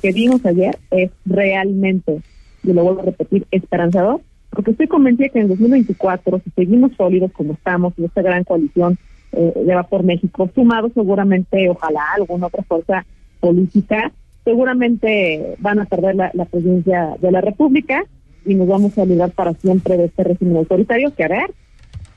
[0.03, 2.21] que vimos ayer es realmente,
[2.63, 6.93] y lo vuelvo a repetir, esperanzador, porque estoy convencida que en el 2024, si seguimos
[6.97, 8.99] sólidos como estamos, en esta gran coalición
[9.33, 13.07] eh, Va por México, sumado seguramente, ojalá, alguna otra fuerza
[13.39, 14.13] política,
[14.44, 18.05] seguramente van a perder la, la presidencia de la República
[18.44, 21.50] y nos vamos a olvidar para siempre de este régimen autoritario que, a ver,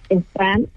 [0.09, 0.67] están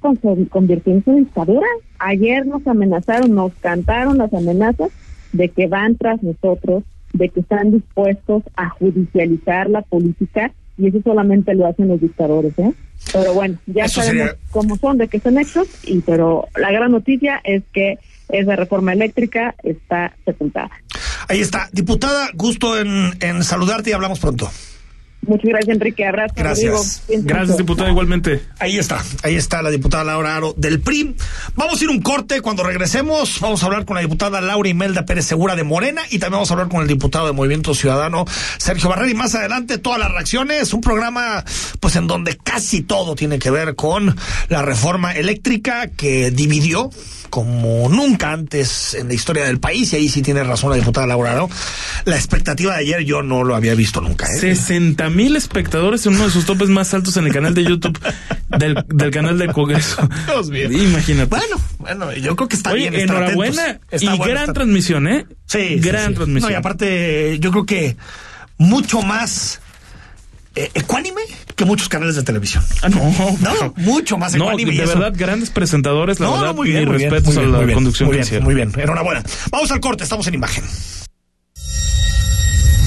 [0.50, 1.66] convirtiéndose en dictadura.
[1.98, 4.90] Ayer nos amenazaron, nos cantaron las amenazas
[5.32, 11.00] de que van tras nosotros, de que están dispuestos a judicializar la política y eso
[11.02, 12.72] solamente lo hacen los dictadores, ¿eh?
[13.12, 17.40] Pero bueno, ya sabemos cómo son, de qué son hechos, y pero la gran noticia
[17.44, 20.70] es que esa reforma eléctrica está sepultada.
[21.28, 21.68] Ahí está.
[21.72, 24.50] Diputada, gusto en, en saludarte y hablamos pronto.
[25.26, 26.06] Muchas gracias, Enrique.
[26.06, 26.34] Abrazo.
[26.36, 27.02] Gracias.
[27.08, 28.42] Gracias, diputada, igualmente.
[28.58, 31.16] Ahí está, ahí está la diputada Laura Aro del PRI.
[31.56, 32.40] Vamos a ir un corte.
[32.40, 36.18] Cuando regresemos, vamos a hablar con la diputada Laura Imelda Pérez Segura de Morena y
[36.18, 38.24] también vamos a hablar con el diputado de Movimiento Ciudadano,
[38.58, 39.10] Sergio Barrera.
[39.10, 40.72] Y más adelante, todas las reacciones.
[40.72, 41.44] Un programa,
[41.80, 44.16] pues, en donde casi todo tiene que ver con
[44.48, 46.90] la reforma eléctrica que dividió
[47.28, 51.06] como nunca antes en la historia del país, y ahí sí tiene razón la diputada
[51.06, 51.48] Laura, ¿no?
[52.04, 54.26] La expectativa de ayer yo no lo había visto nunca.
[54.26, 54.38] ¿eh?
[54.40, 57.98] 60 mil espectadores en uno de sus topes más altos en el canal de YouTube
[58.58, 60.08] del, del canal del Congreso.
[60.26, 60.70] Dios mío.
[60.70, 61.26] Imagínate.
[61.28, 63.02] Bueno, bueno, yo creo que está Oye, bien.
[63.02, 63.80] enhorabuena.
[63.90, 65.26] Está y bueno gran transmisión, ¿eh?
[65.46, 66.14] Sí, gran sí, sí.
[66.14, 66.50] transmisión.
[66.50, 67.96] No, y aparte, yo creo que
[68.58, 69.60] mucho más
[70.56, 71.20] eh, ecuánime
[71.54, 72.64] que muchos canales de televisión.
[72.82, 72.98] Ah, no,
[73.40, 74.74] No, mucho más ecuánime.
[74.74, 77.34] y de verdad, grandes presentadores, la No, verdad, no, muy bien, mis muy bien, respetos
[77.34, 78.44] muy bien, a la bien, conducción muy que bien, hicieron.
[78.44, 79.22] muy bien, enhorabuena.
[79.50, 80.64] Vamos al corte, estamos en imagen.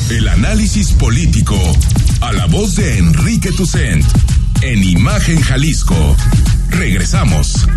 [0.10, 1.56] El análisis político
[2.22, 4.04] a la voz de Enrique Tucent
[4.62, 6.16] en Imagen Jalisco.
[6.70, 7.68] Regresamos.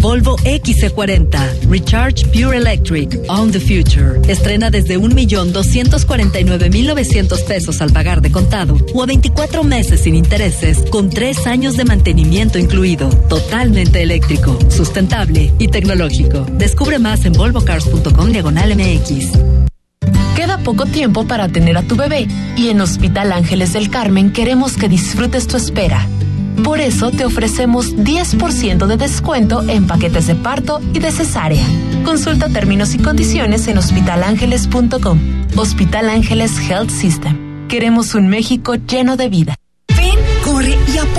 [0.00, 4.18] Volvo XC40 Recharge Pure Electric On the Future.
[4.28, 11.10] Estrena desde 1.249.900 pesos al pagar de contado o a 24 meses sin intereses con
[11.10, 13.10] 3 años de mantenimiento incluido.
[13.28, 16.46] Totalmente eléctrico, sustentable y tecnológico.
[16.52, 19.32] Descubre más en volvocars.com diagonal MX.
[20.34, 24.78] Queda poco tiempo para tener a tu bebé y en Hospital Ángeles del Carmen queremos
[24.78, 26.08] que disfrutes tu espera.
[26.64, 31.64] Por eso te ofrecemos 10% de descuento en paquetes de parto y de cesárea.
[32.04, 35.18] Consulta términos y condiciones en hospitalangeles.com.
[35.56, 37.68] Hospital Ángeles Health System.
[37.68, 39.59] Queremos un México lleno de vida.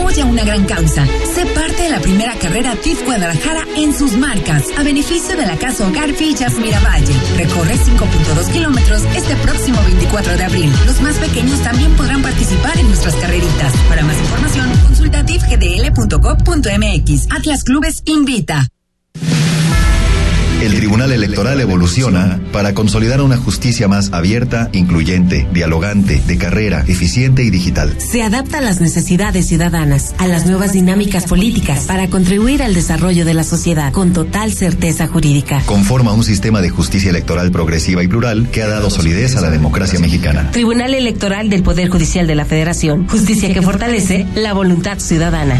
[0.02, 1.06] Apoya una gran causa.
[1.36, 5.56] Sé parte de la primera carrera TIF Guadalajara en sus marcas, a beneficio de la
[5.58, 7.14] Casa Hogar Villas Miravalle.
[7.38, 10.74] Recorre 5.2 kilómetros este próximo 24 de abril.
[10.88, 13.74] Los más pequeños también podrán participar en nuestras carreritas.
[13.88, 17.28] Para más información, consulta tifgdl.gov.mx.
[17.30, 18.68] Atlas Clubes invita.
[20.62, 27.44] El Tribunal Electoral evoluciona para consolidar una justicia más abierta, incluyente, dialogante, de carrera, eficiente
[27.44, 27.96] y digital.
[27.98, 33.26] Se adapta a las necesidades ciudadanas, a las nuevas dinámicas políticas, para contribuir al desarrollo
[33.26, 35.64] de la sociedad con total certeza jurídica.
[35.66, 39.50] Conforma un sistema de justicia electoral progresiva y plural que ha dado solidez a la
[39.50, 40.52] democracia mexicana.
[40.52, 43.08] Tribunal Electoral del Poder Judicial de la Federación.
[43.08, 45.60] Justicia que fortalece la voluntad ciudadana.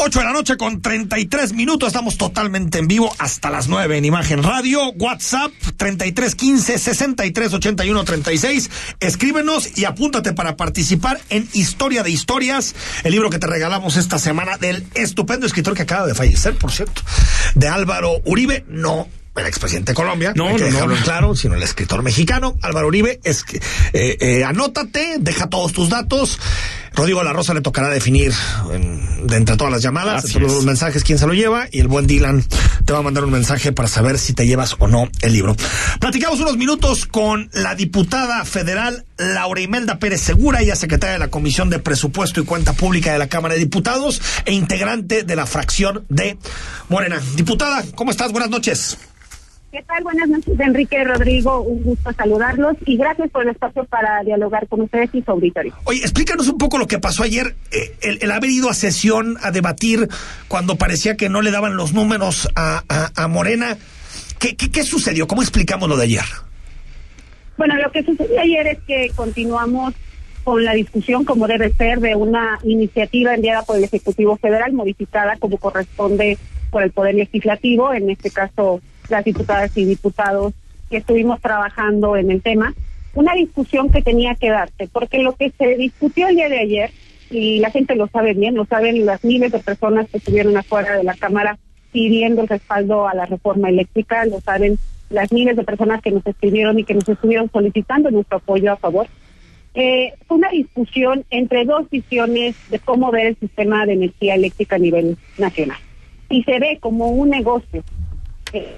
[0.00, 1.88] Ocho de la noche con 33 minutos.
[1.88, 4.92] Estamos totalmente en vivo hasta las 9 en Imagen Radio.
[4.92, 8.70] WhatsApp 3315 63 81 36.
[9.00, 14.20] Escríbenos y apúntate para participar en Historia de Historias, el libro que te regalamos esta
[14.20, 17.02] semana del estupendo escritor que acaba de fallecer, por cierto,
[17.56, 18.64] de Álvaro Uribe.
[18.68, 19.08] No
[19.40, 20.96] el expresidente de Colombia, No, hay que no, no.
[20.96, 23.58] claro, sino el escritor mexicano, Álvaro Uribe, es que,
[23.92, 26.38] eh, eh, anótate, deja todos tus datos,
[26.98, 28.32] Rodrigo La Rosa le tocará definir
[28.72, 31.86] en- de entre todas las llamadas, entre los mensajes, quién se lo lleva y el
[31.88, 32.44] buen Dylan
[32.84, 35.54] te va a mandar un mensaje para saber si te llevas o no el libro.
[36.00, 41.28] Platicamos unos minutos con la diputada federal Laura Imelda Pérez Segura, ella secretaria de la
[41.28, 45.46] Comisión de Presupuesto y Cuenta Pública de la Cámara de Diputados e integrante de la
[45.46, 46.36] fracción de
[46.88, 47.20] Morena.
[47.36, 48.32] Diputada, ¿cómo estás?
[48.32, 48.96] Buenas noches.
[49.70, 50.02] ¿Qué tal?
[50.02, 51.60] Buenas noches, Enrique Rodrigo.
[51.60, 55.74] Un gusto saludarlos y gracias por el espacio para dialogar con ustedes y su auditorio.
[55.84, 59.36] Oye, explícanos un poco lo que pasó ayer, eh, el, el haber ido a sesión
[59.42, 60.08] a debatir
[60.48, 63.76] cuando parecía que no le daban los números a, a- a Morena.
[64.38, 65.26] ¿Qué, qué, qué sucedió?
[65.28, 66.24] ¿Cómo explicamos lo de ayer?
[67.58, 69.92] Bueno, lo que sucedió ayer es que continuamos
[70.44, 75.36] con la discusión, como debe ser, de una iniciativa enviada por el Ejecutivo Federal, modificada
[75.36, 76.38] como corresponde
[76.70, 80.54] por el Poder Legislativo, en este caso las diputadas y diputados
[80.90, 82.74] que estuvimos trabajando en el tema.
[83.14, 86.90] Una discusión que tenía que darse, porque lo que se discutió el día de ayer,
[87.30, 90.96] y la gente lo sabe bien, lo saben las miles de personas que estuvieron afuera
[90.96, 91.58] de la Cámara
[91.92, 94.78] pidiendo el respaldo a la reforma eléctrica, lo saben
[95.10, 98.76] las miles de personas que nos escribieron y que nos estuvieron solicitando nuestro apoyo a
[98.76, 99.06] favor.
[99.74, 104.76] Eh, fue una discusión entre dos visiones de cómo ver el sistema de energía eléctrica
[104.76, 105.78] a nivel nacional.
[106.30, 107.82] Y se ve como un negocio,
[108.52, 108.76] eh,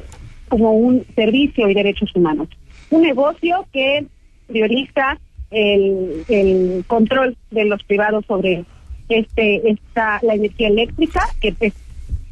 [0.50, 2.48] como un servicio y derechos humanos.
[2.90, 4.04] Un negocio que
[4.48, 5.18] prioriza
[5.50, 8.64] el, el control de los privados sobre
[9.08, 11.74] este esta la energía eléctrica, que es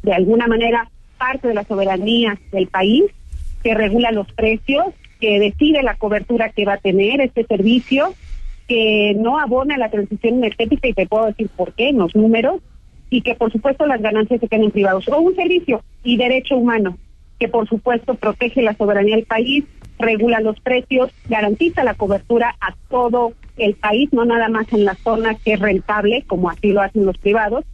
[0.03, 3.03] de alguna manera parte de la soberanía del país,
[3.63, 4.85] que regula los precios,
[5.19, 8.13] que decide la cobertura que va a tener este servicio,
[8.67, 12.61] que no abona la transición energética y te puedo decir por qué, en los números,
[13.09, 15.07] y que por supuesto las ganancias se queden privados.
[15.09, 16.97] O un servicio y derecho humano,
[17.39, 19.65] que por supuesto protege la soberanía del país,
[19.97, 24.95] regula los precios, garantiza la cobertura a todo el país, no nada más en la
[24.95, 27.65] zona que es rentable, como así lo hacen los privados,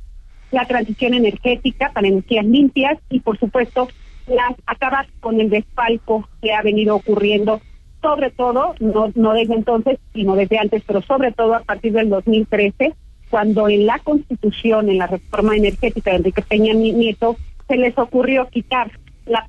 [0.51, 3.87] la transición energética para energías limpias y por supuesto
[4.27, 7.61] las acabar con el desfalco que ha venido ocurriendo
[8.05, 12.09] sobre todo, no, no desde entonces, sino desde antes, pero sobre todo a partir del
[12.09, 12.93] 2013,
[13.31, 17.35] cuando en la Constitución, en la reforma energética de Enrique Peña Nieto,
[17.67, 18.91] se les ocurrió quitar
[19.25, 19.47] la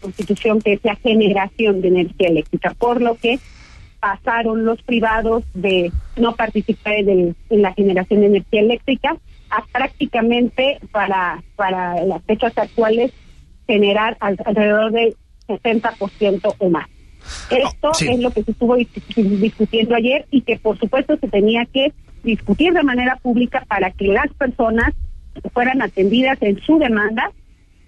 [0.00, 3.38] Constitución que decía generación de energía eléctrica, por lo que
[4.00, 9.16] pasaron los privados de no participar en, el- en la generación de energía eléctrica
[9.50, 13.12] a prácticamente para, para las fechas actuales
[13.66, 15.16] generar al- alrededor del
[15.48, 16.86] 60% o más.
[17.50, 18.06] Esto sí.
[18.08, 21.92] es lo que se estuvo dis- discutiendo ayer y que por supuesto se tenía que
[22.22, 24.92] discutir de manera pública para que las personas
[25.52, 27.30] fueran atendidas en su demanda,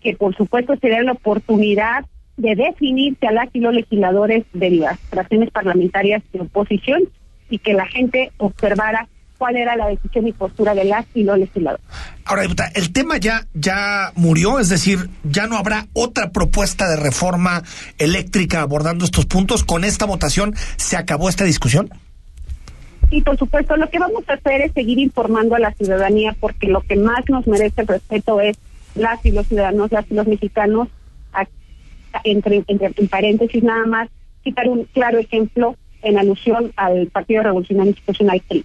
[0.02, 2.04] que por supuesto se dé la oportunidad
[2.36, 7.02] de definirse a las y los legisladores de las fracciones parlamentarias de oposición
[7.50, 11.38] y que la gente observara cuál era la decisión y postura de las y los
[11.38, 11.84] legisladores.
[12.24, 16.96] Ahora, diputada, el tema ya, ya murió, es decir, ya no habrá otra propuesta de
[16.96, 17.62] reforma
[17.98, 19.64] eléctrica abordando estos puntos.
[19.64, 21.88] Con esta votación se acabó esta discusión.
[23.10, 26.66] Y por supuesto, lo que vamos a hacer es seguir informando a la ciudadanía, porque
[26.66, 28.58] lo que más nos merece el respeto es
[28.98, 30.88] las y los ciudadanos, las y los mexicanos,
[32.24, 34.08] entre, entre en paréntesis nada más,
[34.42, 38.64] citar un claro ejemplo en alusión al Partido Revolucionario Institucional PRI.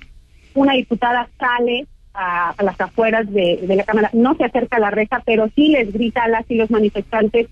[0.56, 4.92] Una diputada sale a, las afueras de, de la Cámara, no se acerca a la
[4.92, 7.48] reja, pero sí les grita a las y los manifestantes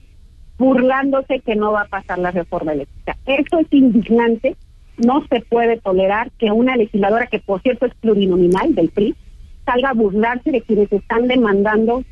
[0.58, 3.18] burlándose que no va a pasar la reforma eléctrica.
[3.26, 4.56] Esto es indignante,
[4.98, 9.16] no se puede tolerar que una legisladora, que por cierto es plurinominal del PRI,
[9.66, 12.04] salga a burlarse de quienes están demandando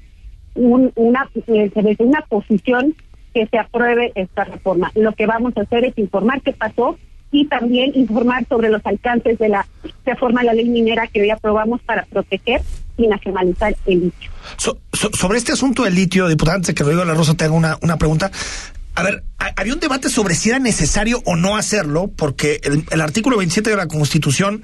[0.56, 2.96] un- una, eh, una posición
[3.34, 4.92] que se apruebe esta reforma.
[4.96, 6.98] Lo que vamos a hacer es informar qué pasó
[7.32, 9.68] y también informar sobre los alcances de la
[10.06, 12.62] reforma a la ley minera que hoy aprobamos para proteger
[12.98, 14.32] y nacionalizar el litio.
[14.58, 17.46] So- so- sobre este asunto del litio, diputada, antes de que Rodrigo La Rosa te
[17.46, 18.32] haga una, una pregunta.
[18.96, 23.00] A ver, ha- había un debate sobre si era necesario o no hacerlo, porque el,
[23.02, 24.62] artículo 27 de la Constitución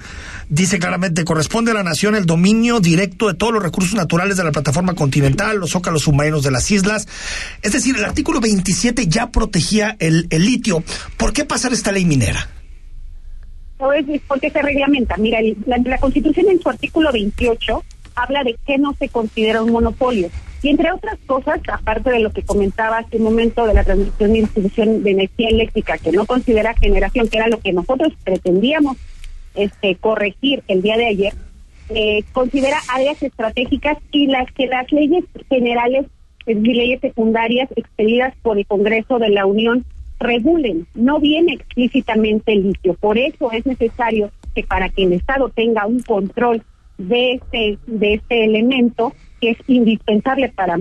[0.50, 4.44] dice claramente, corresponde a la nación el dominio directo de todos los recursos naturales de
[4.44, 7.08] la plataforma continental, los zócalos submarinos de las islas.
[7.62, 10.82] Es decir, el artículo 27 ya protegía el, el litio.
[11.16, 12.50] ¿Por qué pasar esta ley minera?
[13.80, 15.16] No es porque se reglamenta.
[15.16, 17.84] Mira, la Constitución en su artículo 28
[18.16, 20.30] habla de que no se considera un monopolio.
[20.62, 24.34] Y entre otras cosas, aparte de lo que comentaba hace un momento de la transmisión
[24.34, 28.96] y distribución de energía eléctrica, que no considera generación, que era lo que nosotros pretendíamos
[29.54, 31.34] este, corregir el día de ayer,
[31.90, 36.06] eh, considera áreas estratégicas y las que las leyes generales
[36.46, 39.84] y leyes secundarias expedidas por el Congreso de la Unión
[40.18, 40.86] regulen.
[40.94, 42.94] No viene explícitamente el litio.
[42.94, 46.62] Por eso es necesario que para que el Estado tenga un control
[46.98, 49.12] de este, de este elemento
[49.50, 50.76] es indispensable para,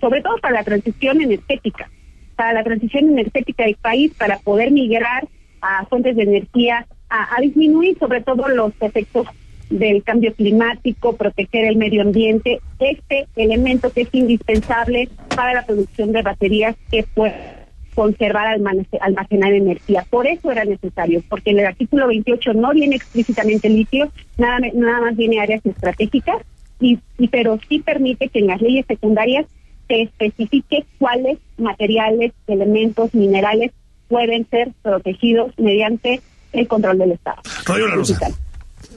[0.00, 1.90] sobre todo para la transición energética,
[2.36, 5.28] para la transición energética del país, para poder migrar
[5.60, 9.26] a fuentes de energía, a, a disminuir sobre todo los efectos
[9.68, 16.12] del cambio climático, proteger el medio ambiente, este elemento que es indispensable para la producción
[16.12, 17.60] de baterías que puede
[17.94, 18.58] conservar,
[19.00, 20.04] almacenar energía.
[20.08, 25.00] Por eso era necesario, porque en el artículo 28 no viene explícitamente litio, nada, nada
[25.00, 26.38] más viene áreas estratégicas,
[26.80, 29.46] y, y pero sí permite que en las leyes secundarias
[29.88, 33.72] se especifique cuáles materiales, elementos, minerales
[34.08, 36.20] pueden ser protegidos mediante
[36.52, 37.42] el control del Estado.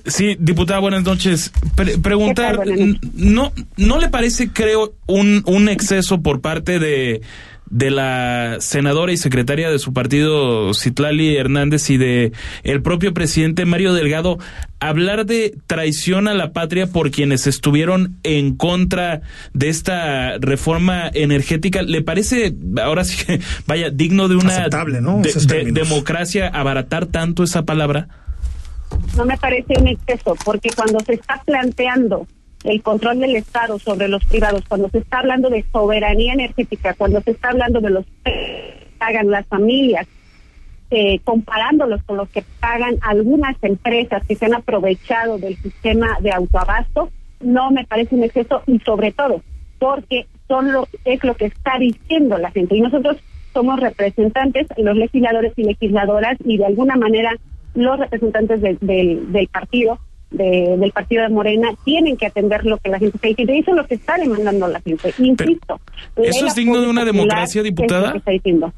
[0.06, 1.52] Sí, diputada, buenas noches.
[2.02, 2.60] preguntar,
[3.14, 7.22] ¿no, ¿no le parece, creo, un, un exceso por parte de
[7.74, 13.66] de la senadora y secretaria de su partido, Citlali Hernández, y de el propio presidente
[13.66, 14.38] Mario Delgado,
[14.80, 19.22] hablar de traición a la patria por quienes estuvieron en contra
[19.54, 24.68] de esta reforma energética, ¿le parece, ahora sí que, vaya, digno de una
[25.72, 28.08] democracia abaratar tanto esa palabra?
[29.18, 32.28] No me parece un exceso, porque cuando se está planteando
[32.64, 37.22] el control del Estado sobre los privados, cuando se está hablando de soberanía energética, cuando
[37.22, 40.08] se está hablando de los que pagan las familias,
[40.90, 46.32] eh, comparándolos con los que pagan algunas empresas que se han aprovechado del sistema de
[46.32, 47.10] autoabasto,
[47.42, 49.42] no me parece un exceso y sobre todo
[49.80, 52.78] porque son lo, es lo que está diciendo la gente.
[52.78, 53.18] Y nosotros
[53.54, 57.36] somos representantes, los legisladores y legisladoras y de alguna manera
[57.76, 60.00] los representantes del partido
[60.34, 63.54] del partido de Morena tienen que atender lo que la gente está diciendo.
[63.54, 65.14] Y eso es lo que está demandando la gente.
[65.20, 65.80] Insisto.
[66.16, 68.14] ¿Eso es digno de una democracia, diputada?
[68.16, 68.74] Es diciendo.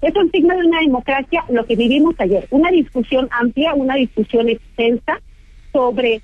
[0.00, 2.46] Es un signo de una democracia lo que vivimos ayer.
[2.50, 5.20] Una discusión amplia, una discusión extensa
[5.72, 6.22] sobre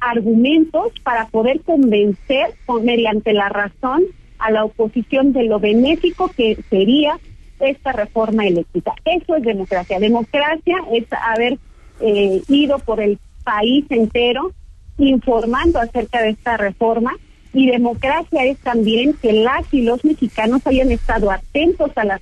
[0.00, 4.04] argumentos para poder convencer con, mediante la razón
[4.38, 7.18] a la oposición de lo benéfico que sería
[7.58, 8.92] esta reforma eléctrica.
[9.04, 9.98] Eso es democracia.
[9.98, 11.58] Democracia es haber
[12.00, 13.18] eh, ido por el
[13.48, 14.52] país entero
[14.98, 17.16] informando acerca de esta reforma
[17.54, 22.20] y democracia es también que las y los mexicanos hayan estado atentos a la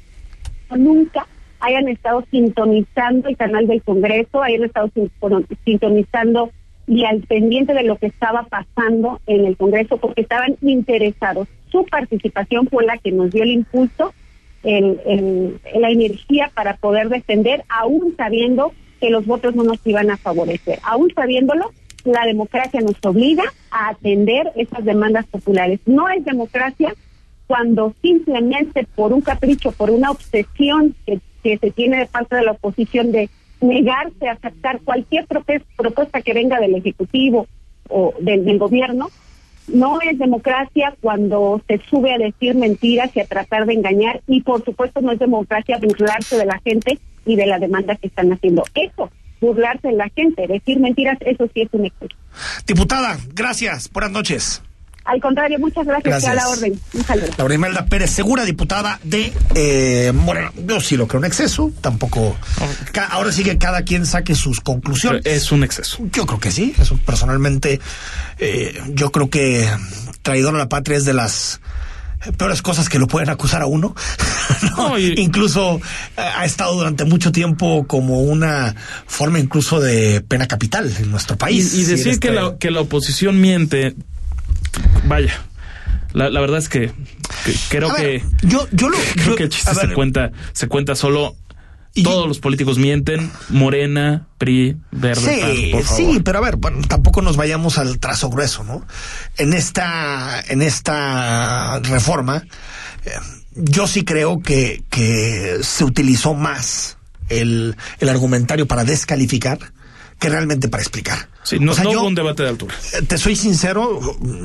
[0.76, 1.26] nunca
[1.58, 4.88] hayan estado sintonizando el canal del Congreso, hayan estado
[5.64, 6.50] sintonizando
[6.86, 11.48] y al pendiente de lo que estaba pasando en el Congreso porque estaban interesados.
[11.72, 14.14] Su participación fue la que nos dio el impulso,
[14.62, 20.16] en la energía para poder defender, aún sabiendo que los votos no nos iban a
[20.16, 20.78] favorecer.
[20.82, 21.72] Aún sabiéndolo,
[22.04, 25.80] la democracia nos obliga a atender esas demandas populares.
[25.86, 26.94] No es democracia
[27.46, 32.52] cuando simplemente por un capricho, por una obsesión que, se tiene de parte de la
[32.52, 33.30] oposición de
[33.60, 37.46] negarse a aceptar cualquier propuesta que venga del Ejecutivo
[37.88, 39.10] o del, del gobierno,
[39.68, 44.42] no es democracia cuando se sube a decir mentiras y a tratar de engañar y
[44.42, 48.32] por supuesto no es democracia burlarse de la gente y de la demanda que están
[48.32, 48.64] haciendo.
[48.74, 49.10] Eso,
[49.40, 52.14] burlarse de la gente, decir mentiras, eso sí es un exceso.
[52.66, 53.90] Diputada, gracias.
[53.92, 54.62] Buenas noches.
[55.06, 56.80] Al contrario, muchas gracias, a la orden.
[56.92, 57.28] Un saludo.
[57.38, 60.52] Laura Imelda Pérez, segura diputada de eh, Moreno.
[60.66, 62.36] Yo sí lo creo un exceso, tampoco.
[63.10, 65.24] ahora sí que cada quien saque sus conclusiones.
[65.24, 65.98] Es un exceso.
[66.12, 66.74] Yo creo que sí.
[66.76, 67.80] Eso personalmente,
[68.40, 69.68] eh, yo creo que
[70.22, 71.60] traidor a la patria es de las
[72.36, 73.94] peores cosas que lo pueden acusar a uno.
[75.16, 75.80] Incluso
[76.16, 78.74] eh, ha estado durante mucho tiempo como una
[79.06, 81.74] forma incluso de pena capital en nuestro país.
[81.74, 83.94] Y, decir que, la, que la oposición miente,
[85.04, 85.42] vaya.
[86.12, 86.92] La, verdad es que,
[87.68, 91.36] creo que yo yo lo creo que el chiste se cuenta se cuenta solo
[92.02, 97.36] todos los políticos mienten, Morena, PRI, Verde, sí, Sí, pero a ver, bueno, tampoco nos
[97.36, 98.86] vayamos al trazo grueso, ¿no?
[99.38, 102.44] En esta, en esta reforma,
[103.04, 103.10] eh,
[103.54, 109.58] yo sí creo que, que se utilizó más el, el argumentario para descalificar
[110.18, 111.28] que realmente para explicar.
[111.42, 112.74] Sí, no, o un debate de altura.
[112.94, 114.00] Eh, te soy sincero,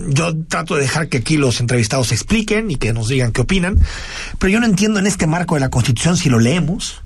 [0.10, 3.80] yo trato de dejar que aquí los entrevistados expliquen y que nos digan qué opinan,
[4.38, 7.02] pero yo no entiendo en este marco de la Constitución si lo leemos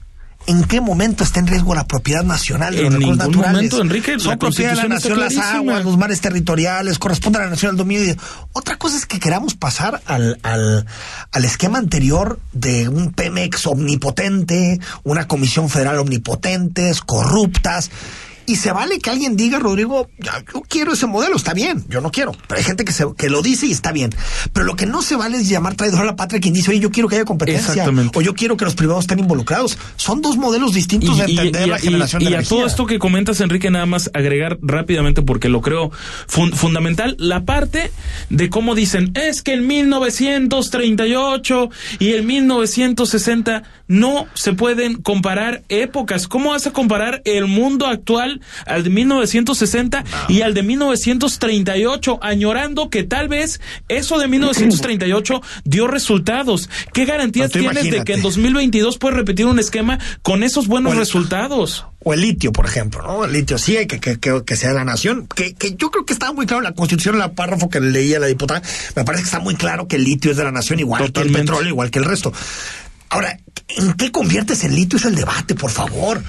[0.47, 3.53] ¿En qué momento está en riesgo la propiedad nacional de los recursos naturales?
[3.53, 7.49] Momento, Enrique, Son propiedad de la nación las aguas, los mares territoriales, corresponde a la
[7.49, 8.15] nación al dominio.
[8.53, 10.85] Otra cosa es que queramos pasar al, al,
[11.31, 17.89] al esquema anterior de un Pemex omnipotente, una comisión federal omnipotentes, corruptas
[18.45, 22.11] Y se vale que alguien diga, Rodrigo, yo quiero ese modelo, está bien, yo no
[22.11, 22.31] quiero.
[22.47, 24.13] Pero hay gente que, se, que lo dice y está bien.
[24.53, 26.79] Pero lo que no se vale es llamar traidor a la patria quien dice, oye,
[26.79, 27.85] yo quiero que haya competencia.
[28.13, 29.77] O yo quiero que los privados estén involucrados.
[29.95, 32.99] Son dos modelos distintos de entender la generación y, de y a todo esto que
[32.99, 35.91] comentas, Enrique, nada más agregar rápidamente porque lo creo
[36.27, 37.91] fundamental, la parte
[38.29, 41.69] de cómo dicen, es que en 1938
[41.99, 46.27] y en 1960 no se pueden comparar épocas.
[46.27, 52.89] ¿Cómo vas a comparar el mundo actual al de 1960 y al de 1938, añorando
[52.89, 56.69] que tal vez eso de 1938 dio resultados?
[56.93, 61.86] ¿Qué garantías tienes de que en 2022 puedes repetir un esquema con esos buenos resultados?
[62.07, 63.25] o el litio, por ejemplo, ¿no?
[63.25, 66.13] El litio sí hay que, que, que, sea la nación, que, que yo creo que
[66.13, 68.61] estaba muy claro en la constitución, en el párrafo que leía la diputada,
[68.95, 71.21] me parece que está muy claro que el litio es de la nación, igual que
[71.21, 72.31] el petróleo, igual que el resto.
[73.10, 73.38] Ahora,
[73.68, 74.97] ¿en qué conviertes el litio?
[74.97, 76.22] Es el debate, por favor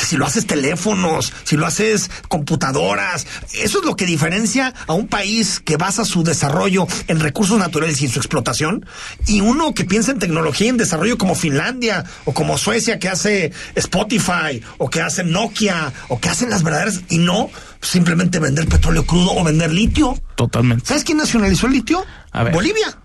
[0.00, 4.94] que si lo haces teléfonos, si lo haces computadoras, eso es lo que diferencia a
[4.94, 8.86] un país que basa su desarrollo en recursos naturales y en su explotación,
[9.26, 13.08] y uno que piensa en tecnología y en desarrollo como Finlandia o como Suecia que
[13.08, 17.50] hace Spotify o que hace Nokia o que hacen las verdaderas y no
[17.82, 20.20] simplemente vender petróleo crudo o vender litio.
[20.34, 20.86] Totalmente.
[20.86, 22.04] ¿Sabes quién nacionalizó el litio?
[22.52, 22.98] Bolivia.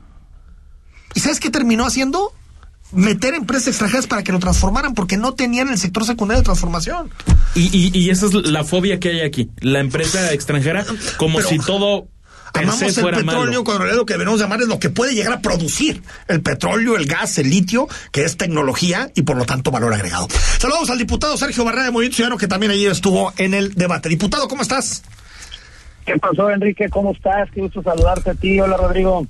[1.14, 2.34] ¿Y sabes qué terminó haciendo?
[2.92, 7.10] Meter empresas extranjeras para que lo transformaran porque no tenían el sector secundario de transformación.
[7.56, 10.86] Y, y, esa es la fobia que hay aquí, la empresa extranjera,
[11.18, 12.08] como si todo
[12.62, 15.34] Amamos el petróleo cuando en realidad lo que debemos llamar es lo que puede llegar
[15.34, 19.72] a producir el petróleo, el gas, el litio, que es tecnología y por lo tanto
[19.72, 20.28] valor agregado.
[20.30, 24.10] Saludos al diputado Sergio Barrera de Movimiento Ciudadano que también ayer estuvo en el debate.
[24.10, 25.04] Diputado, ¿cómo estás?
[26.06, 26.88] ¿Qué pasó, Enrique?
[26.90, 27.50] ¿Cómo estás?
[27.52, 28.60] Qué gusto saludarte a ti.
[28.60, 29.26] Hola, Rodrigo.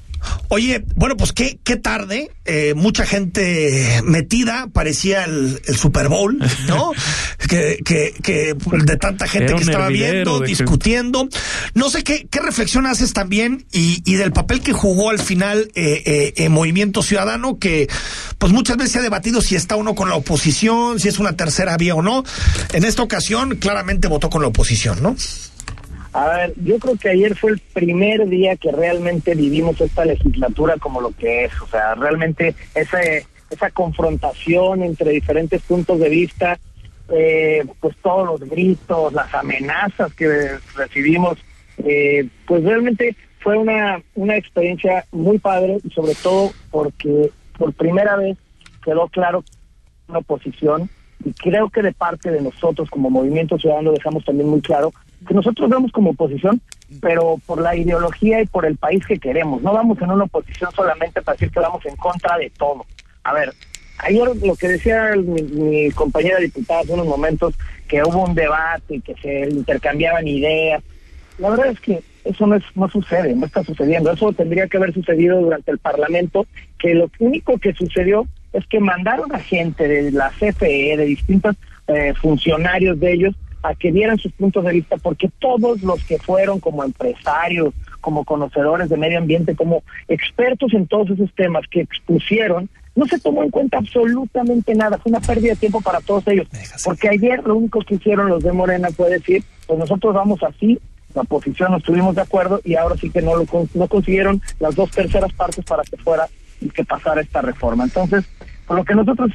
[0.50, 6.38] Oye, bueno, pues qué, qué tarde, eh, mucha gente metida, parecía el, Super Bowl,
[6.68, 6.91] ¿no?
[7.50, 11.28] que, que, que, de tanta gente que estaba viendo, discutiendo.
[11.74, 15.72] No sé qué, qué reflexión haces también y, y del papel que jugó al final
[15.76, 17.89] eh, eh, Movimiento Ciudadano, que
[18.38, 21.36] pues muchas veces se ha debatido si está uno con la oposición, si es una
[21.36, 22.24] tercera vía o no.
[22.74, 25.16] En esta ocasión, claramente votó con la oposición, ¿no?
[26.16, 30.78] A ver, yo creo que ayer fue el primer día que realmente vivimos esta legislatura
[30.80, 32.99] como lo que es, o sea, realmente esa,
[33.49, 36.57] esa confrontación entre diferentes puntos de vista,
[37.09, 41.38] eh, pues todos los gritos, las amenazas que recibimos,
[41.80, 48.16] eh, pues realmente fue una, una experiencia muy padre y sobre todo porque por primera
[48.16, 48.38] vez
[48.86, 49.43] quedó claro
[50.07, 50.89] una oposición
[51.26, 54.93] y creo que de parte de nosotros como Movimiento Ciudadano dejamos también muy claro
[55.28, 56.61] que nosotros vemos como oposición,
[57.01, 59.61] pero por la ideología y por el país que queremos.
[59.61, 62.86] No vamos en una oposición solamente para decir que vamos en contra de todo.
[63.24, 63.53] A ver,
[63.99, 67.55] ayer lo que decía mi, compañera diputada hace unos momentos,
[67.88, 70.84] que hubo un debate, y que se intercambiaban ideas.
[71.38, 74.11] La verdad es que eso no, es, no sucede, no está sucediendo.
[74.11, 76.47] Eso tendría que haber sucedido durante el Parlamento,
[76.80, 81.55] que lo único que sucedió es que mandaron a gente de la CFE, de distintos
[81.88, 83.36] eh, funcionarios de ellos,
[83.68, 88.24] a que dieran sus puntos de vista, porque todos los que fueron como empresarios, como
[88.24, 93.43] conocedores de medio ambiente, como expertos en todos esos temas que expusieron, no se tomó
[93.43, 94.97] en cuenta absolutamente nada.
[94.97, 96.47] Fue una pérdida de tiempo para todos ellos.
[96.84, 100.80] Porque ayer lo único que hicieron los de Morena fue decir, pues nosotros vamos así,
[101.13, 104.76] la oposición no estuvimos de acuerdo y ahora sí que no lo no consiguieron las
[104.76, 106.28] dos terceras partes para que fuera
[106.61, 107.86] y que pasara esta reforma.
[107.86, 108.26] Entonces,
[108.68, 109.32] por lo que nosotros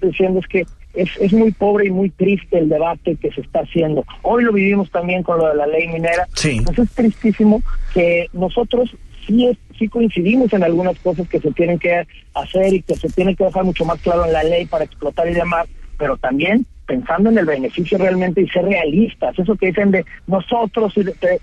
[0.00, 0.66] diciendo es que
[0.98, 4.04] es, es muy pobre y muy triste el debate que se está haciendo.
[4.22, 6.26] Hoy lo vivimos también con lo de la ley minera.
[6.34, 6.60] Sí.
[6.64, 7.62] Pues es tristísimo
[7.94, 8.94] que nosotros
[9.26, 13.08] sí, es, sí coincidimos en algunas cosas que se tienen que hacer y que se
[13.10, 16.66] tienen que dejar mucho más claro en la ley para explotar y demás, pero también
[16.86, 19.38] pensando en el beneficio realmente y ser realistas.
[19.38, 20.94] Eso que dicen de nosotros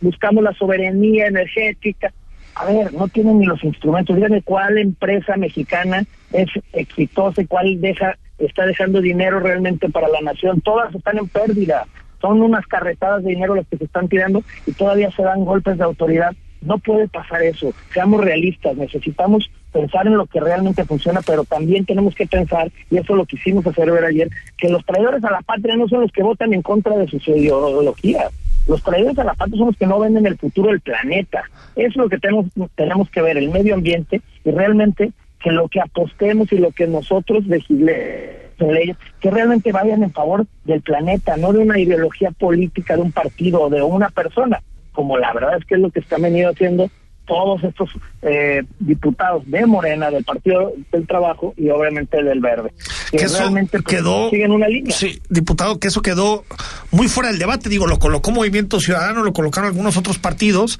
[0.02, 2.12] buscamos la soberanía energética.
[2.56, 4.16] A ver, no tienen ni los instrumentos.
[4.16, 6.04] Díganme cuál empresa mexicana
[6.34, 10.62] es exitosa y cuál deja está dejando dinero realmente para la nación.
[10.62, 11.86] Todas están en pérdida.
[12.22, 15.78] Son unas carretadas de dinero las que se están tirando y todavía se dan golpes
[15.78, 16.34] de autoridad.
[16.62, 17.74] No puede pasar eso.
[17.94, 18.76] Seamos realistas.
[18.76, 23.26] Necesitamos pensar en lo que realmente funciona, pero también tenemos que pensar, y eso lo
[23.26, 26.54] quisimos hacer ver ayer, que los traidores a la patria no son los que votan
[26.54, 28.32] en contra de sus ideologías.
[28.70, 31.44] Los traidores a la patria son los que no venden el futuro del planeta.
[31.76, 35.12] Eso es lo que tenemos, tenemos que ver, el medio ambiente, y realmente
[35.46, 40.82] que lo que apostemos y lo que nosotros leyes que realmente vayan en favor del
[40.82, 45.32] planeta, no de una ideología política de un partido o de una persona, como la
[45.34, 46.90] verdad es que es lo que están venido haciendo
[47.28, 47.92] todos estos
[48.24, 52.74] eh, diputados de Morena, del Partido del Trabajo y obviamente del Verde.
[53.12, 54.96] Que, eso realmente pues, quedó, siguen una línea.
[54.96, 56.44] Sí, diputado, que eso quedó
[56.90, 57.70] muy fuera del debate.
[57.70, 60.80] Digo, lo colocó Movimiento Ciudadano, lo colocaron algunos otros partidos,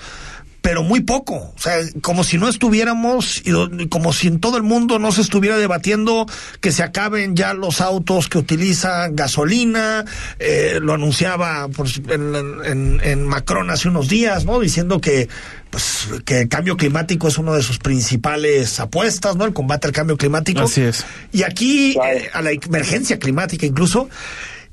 [0.66, 1.36] pero muy poco.
[1.36, 5.22] O sea, como si no estuviéramos, y como si en todo el mundo no se
[5.22, 6.26] estuviera debatiendo
[6.60, 10.06] que se acaben ya los autos que utilizan gasolina.
[10.40, 14.60] Eh, lo anunciaba pues, en, en, Macron hace unos días, ¿no?
[14.60, 15.30] Diciendo que
[15.70, 19.46] pues que el cambio climático es una de sus principales apuestas, ¿no?
[19.46, 20.62] El combate al cambio climático.
[20.62, 21.06] Así es.
[21.32, 24.10] Y aquí, eh, a la emergencia climática incluso,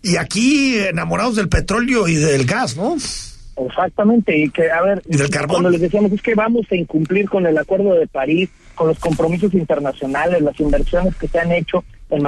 [0.01, 2.97] y aquí enamorados del petróleo y del gas, ¿no?
[3.57, 5.03] Exactamente, y que, a ver,
[5.47, 8.99] cuando les decíamos es que vamos a incumplir con el Acuerdo de París, con los
[8.99, 12.27] compromisos internacionales, las inversiones que se han hecho en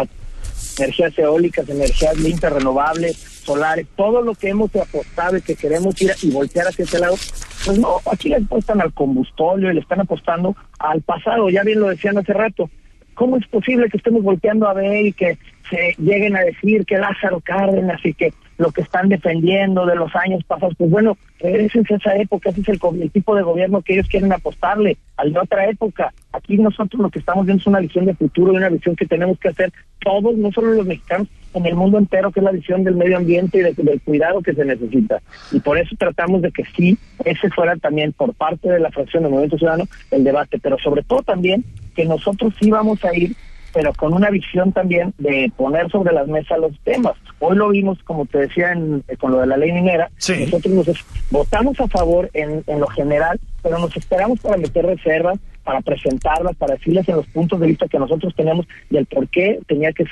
[0.79, 6.13] energías eólicas, energías limpias, renovables, solares, todo lo que hemos apostado y que queremos ir
[6.23, 7.17] y voltear hacia ese lado,
[7.65, 11.81] pues no, aquí le apuestan al combustorio y le están apostando al pasado, ya bien
[11.81, 12.69] lo decían hace rato.
[13.15, 15.39] ¿Cómo es posible que estemos volteando a ver y que
[15.71, 20.15] se lleguen a decir que Lázaro Cárdenas y que lo que están defendiendo de los
[20.15, 23.95] años pasados, pues bueno, regresen a esa época, ese es el, tipo de gobierno que
[23.95, 26.13] ellos quieren apostarle, al de otra época.
[26.33, 29.07] Aquí nosotros lo que estamos viendo es una visión de futuro y una visión que
[29.07, 32.51] tenemos que hacer todos, no solo los mexicanos, en el mundo entero, que es la
[32.51, 35.21] visión del medio ambiente y del cuidado que se necesita.
[35.53, 39.23] Y por eso tratamos de que sí, ese fuera también por parte de la fracción
[39.23, 43.37] del Movimiento Ciudadano el debate, pero sobre todo también que nosotros sí vamos a ir
[43.75, 47.15] pero con una visión también de poner sobre las mesas los temas.
[47.47, 50.11] Hoy lo vimos, como te decía, en, eh, con lo de la ley minera.
[50.41, 55.39] Nosotros nos votamos a favor en, en lo general, pero nos esperamos para meter reservas,
[55.63, 59.59] para presentarlas, para decirles en los puntos de vista que nosotros tenemos del por qué
[59.67, 60.07] tenía que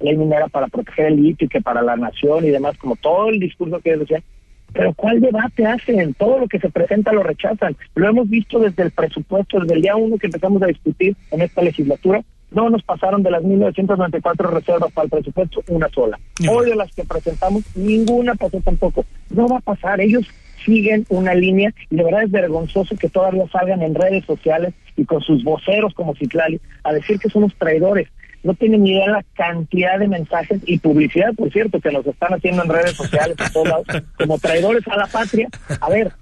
[0.00, 3.30] ley minera para proteger el litio y que para la nación y demás, como todo
[3.30, 4.22] el discurso que ellos decían.
[4.74, 6.12] Pero ¿cuál debate hacen?
[6.12, 7.74] Todo lo que se presenta lo rechazan.
[7.94, 11.40] Lo hemos visto desde el presupuesto, desde el día uno que empezamos a discutir en
[11.40, 16.18] esta legislatura, no nos pasaron de las 1.994 reservas para el presupuesto una sola.
[16.48, 19.04] Hoy de las que presentamos, ninguna pasó tampoco.
[19.30, 20.26] No va a pasar, ellos
[20.64, 25.04] siguen una línea y de verdad es vergonzoso que todavía salgan en redes sociales y
[25.04, 28.08] con sus voceros como Citlali a decir que somos traidores.
[28.42, 32.32] No tienen ni idea la cantidad de mensajes y publicidad, por cierto, que nos están
[32.32, 33.86] haciendo en redes sociales a todos lados,
[34.16, 35.48] como traidores a la patria.
[35.80, 36.12] A ver,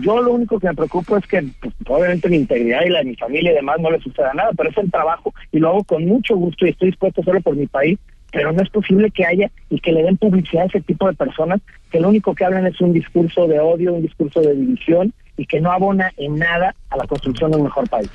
[0.00, 3.06] yo lo único que me preocupo es que pues, obviamente mi integridad y la de
[3.06, 5.84] mi familia y demás no le suceda nada, pero es el trabajo y lo hago
[5.84, 7.98] con mucho gusto y estoy dispuesto hacerlo por mi país,
[8.32, 11.14] pero no es posible que haya y que le den publicidad a ese tipo de
[11.14, 15.12] personas que lo único que hablan es un discurso de odio, un discurso de división
[15.36, 18.08] y que no abona en nada a la construcción de un mejor país.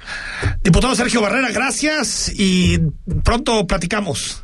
[0.63, 2.77] Diputado Sergio Barrera, gracias y
[3.23, 4.43] pronto platicamos.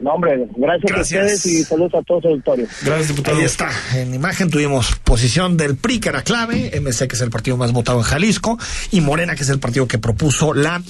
[0.00, 2.66] No, hombre, gracias, a ustedes y saludos a todos los auditorio.
[2.82, 3.36] Gracias, diputado.
[3.36, 3.70] Ahí está.
[3.94, 7.72] En imagen tuvimos posición del PRI, que era clave, MC, que es el partido más
[7.72, 8.58] votado en Jalisco,
[8.90, 10.82] y Morena, que es el partido que propuso la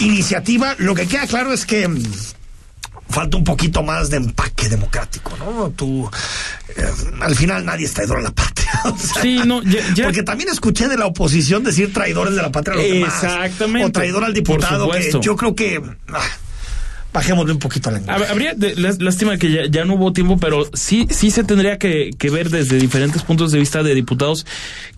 [0.00, 0.74] iniciativa.
[0.78, 2.02] Lo que queda claro es que mm,
[3.10, 5.70] falta un poquito más de empaque democrático, ¿no?
[5.70, 6.10] Tú,
[6.74, 6.86] eh,
[7.20, 8.72] al final nadie es traidor a la patria.
[9.20, 9.60] sí, no,
[10.02, 13.88] Porque también escuché de la oposición decir traidores de la patria a los Exactamente.
[13.88, 15.82] O traidor al diputado, que yo creo que...
[16.08, 16.22] Ah,
[17.12, 18.54] bajémosle un poquito la Habría,
[18.98, 22.78] lástima que ya, no hubo tiempo, pero sí, sí se tendría que, que ver desde
[22.78, 24.46] diferentes puntos de vista de diputados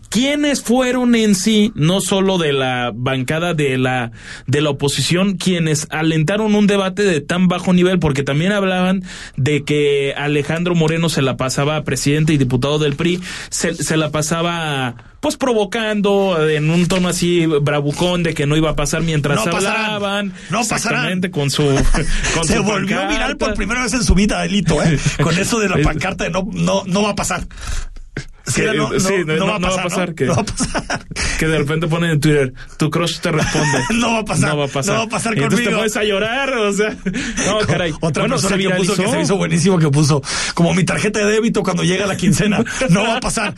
[0.09, 4.13] quiénes fueron en sí, no solo de la bancada de la,
[4.47, 9.03] de la oposición, quienes alentaron un debate de tan bajo nivel, porque también hablaban
[9.37, 14.11] de que Alejandro Moreno se la pasaba presidente y diputado del PRI, se, se la
[14.11, 14.95] pasaba
[15.25, 20.35] pues provocando en un tono así bravucón de que no iba a pasar mientras hablaban.
[20.51, 21.23] No pasarán.
[21.31, 21.63] con su
[22.35, 24.99] con Se volvió viral por primera vez en su vida, Delito, ¿eh?
[25.23, 27.47] con eso de la pancarta de no, no, no va a pasar.
[28.47, 28.63] Sí,
[29.25, 30.31] no, va a pasar, que,
[31.39, 33.79] que de repente ponen en Twitter, tu crush te responde.
[33.95, 34.51] no va a pasar.
[34.51, 34.95] No va a pasar.
[34.95, 35.45] No va a pasar conmigo.
[35.47, 36.97] Entonces te puedes a llorar, o sea.
[37.47, 37.93] No, caray.
[38.01, 40.23] Otra persona que puso que se hizo buenísimo que puso
[40.55, 42.63] como mi tarjeta de débito cuando llega la quincena.
[42.91, 43.55] No va a pasar.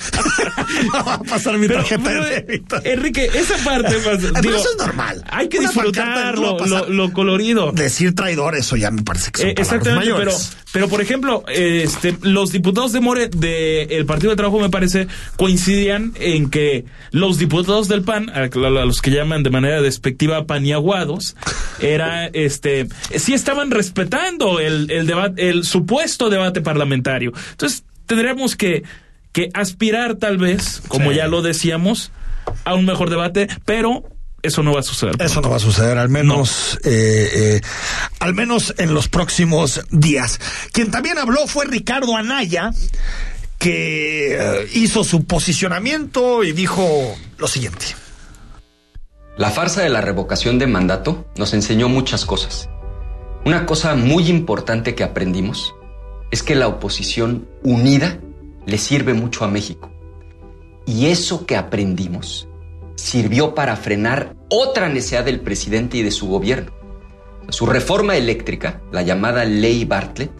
[0.93, 2.77] no va a pasar mi tarjeta de débito.
[2.85, 5.23] Enrique, esa parte más, digo, eso es normal.
[5.29, 7.73] Hay que disfrutar lo, colorido.
[7.73, 10.33] Decir traidor, eso ya me parece que son eh, Exactamente, pero,
[10.73, 15.09] pero por ejemplo, este, los diputados de More, de el Partido de Trabajo me parece,
[15.39, 18.47] coincidían en que los diputados del PAN, a,
[18.85, 21.35] los que llaman de manera despectiva paniaguados,
[21.81, 27.33] era este, sí estaban respetando el, el debate, el supuesto debate parlamentario.
[27.53, 28.83] Entonces, tendríamos que,
[29.33, 32.13] que aspirar tal vez, como ya lo decíamos,
[32.67, 34.05] a un mejor debate, pero
[34.43, 35.15] eso no va a suceder.
[35.19, 37.61] Eso no va a suceder, al menos, eh, eh,
[38.21, 40.39] al menos en los próximos días.
[40.73, 42.71] Quien también habló fue Ricardo Anaya,
[43.59, 47.87] que eh, hizo su posicionamiento y dijo lo siguiente.
[49.37, 52.71] La farsa de la revocación de mandato nos enseñó muchas cosas.
[53.45, 55.75] Una cosa muy importante que aprendimos
[56.31, 58.19] es que la oposición unida
[58.67, 59.93] le sirve mucho a México.
[60.87, 62.49] Y eso que aprendimos
[62.97, 66.73] sirvió para frenar otra necesidad del presidente y de su gobierno.
[67.49, 70.33] Su reforma eléctrica, la llamada Ley Bartlett,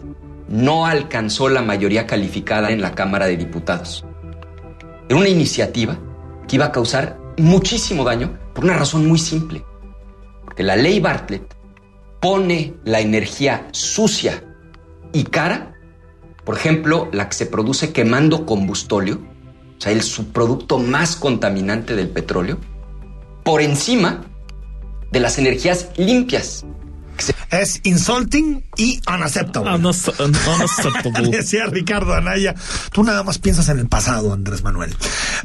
[0.47, 4.05] no alcanzó la mayoría calificada en la Cámara de Diputados.
[5.09, 5.97] Era una iniciativa
[6.47, 9.63] que iba a causar muchísimo daño por una razón muy simple.
[10.43, 11.55] Porque la ley Bartlett
[12.19, 14.43] pone la energía sucia
[15.13, 15.75] y cara,
[16.43, 19.19] por ejemplo, la que se produce quemando combustóleo,
[19.77, 22.57] o sea, el subproducto más contaminante del petróleo,
[23.43, 24.25] por encima
[25.11, 26.65] de las energías limpias.
[27.49, 29.71] Es insulting y unacceptable.
[29.71, 31.29] Unacceptable.
[31.31, 32.55] Decía Ricardo Anaya.
[32.91, 34.95] Tú nada más piensas en el pasado, Andrés Manuel.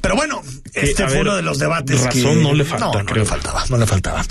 [0.01, 0.43] Pero bueno,
[0.75, 2.43] este fue ver, uno de los debates razón que...
[2.43, 3.23] no le falta, No, no creo.
[3.25, 4.25] le faltaba, no le faltaba.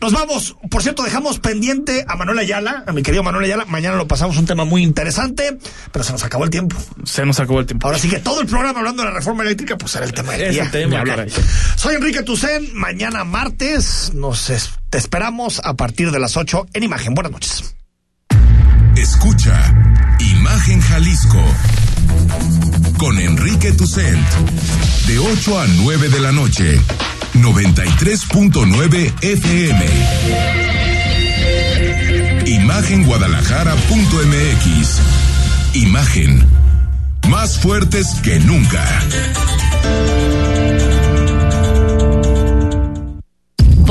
[0.00, 0.56] Nos vamos.
[0.70, 3.64] Por cierto, dejamos pendiente a Manuel Ayala, a mi querido Manuel Ayala.
[3.66, 5.58] Mañana lo pasamos un tema muy interesante,
[5.92, 6.76] pero se nos acabó el tiempo.
[7.04, 7.86] Se nos acabó el tiempo.
[7.86, 10.32] Ahora sí que todo el programa hablando de la reforma eléctrica, pues será el tema
[10.32, 10.64] del Es día.
[10.64, 11.04] el tema.
[11.76, 12.70] Soy Enrique Tucen.
[12.74, 17.14] Mañana martes nos es- te esperamos a partir de las 8 en Imagen.
[17.14, 17.74] Buenas noches.
[18.94, 19.74] Escucha
[20.20, 21.42] Imagen Jalisco
[22.98, 24.22] con Enrique Tucent
[25.06, 26.78] de 8 a 9 de la noche
[27.32, 29.86] 93.9 FM
[32.44, 35.00] Imagenguadalajara.mx
[35.72, 36.46] Imagen
[37.30, 38.86] más fuertes que nunca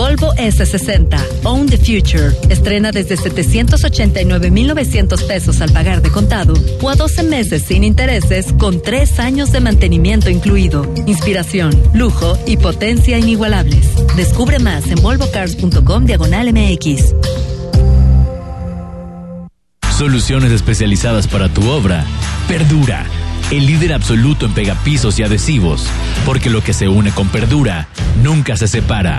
[0.02, 2.36] Volvo S60, Own the Future.
[2.50, 8.82] Estrena desde 789,900 pesos al pagar de contado o a 12 meses sin intereses con
[8.82, 10.92] 3 años de mantenimiento incluido.
[11.06, 13.90] Inspiración, lujo y potencia inigualables.
[14.16, 17.14] Descubre más en volvocars.com diagonal MX.
[19.96, 22.08] Soluciones especializadas para tu obra.
[22.48, 23.06] Perdura,
[23.52, 25.86] el líder absoluto en pegapisos y adhesivos,
[26.26, 27.88] porque lo que se une con Perdura
[28.24, 29.18] nunca se separa.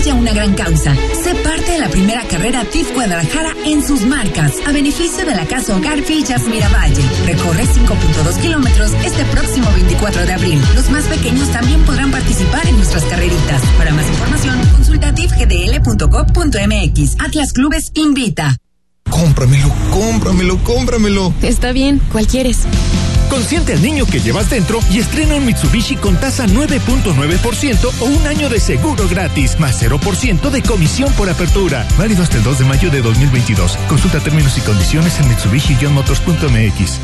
[0.00, 0.96] Apoya una gran causa.
[1.22, 5.44] Sé parte de la primera carrera TIF Guadalajara en sus marcas, a beneficio de la
[5.44, 7.02] Casa Hogar Villas Miravalle.
[7.26, 10.58] Recorre 5.2 kilómetros este próximo 24 de abril.
[10.74, 13.60] Los más pequeños también podrán participar en nuestras carreritas.
[13.76, 17.16] Para más información, consulta tifgdl.gov.mx.
[17.18, 18.56] Atlas Clubes invita.
[19.10, 21.34] Cómpramelo, cómpramelo, cómpramelo.
[21.42, 22.60] Está bien, ¿cuál quieres?
[23.30, 28.26] Consiente al niño que llevas dentro y estrena un Mitsubishi con tasa 9.9% o un
[28.26, 31.86] año de seguro gratis, más 0% de comisión por apertura.
[31.96, 33.76] Válido hasta el 2 de mayo de 2022.
[33.88, 36.98] Consulta términos y condiciones en mitsubishi-motors.mx.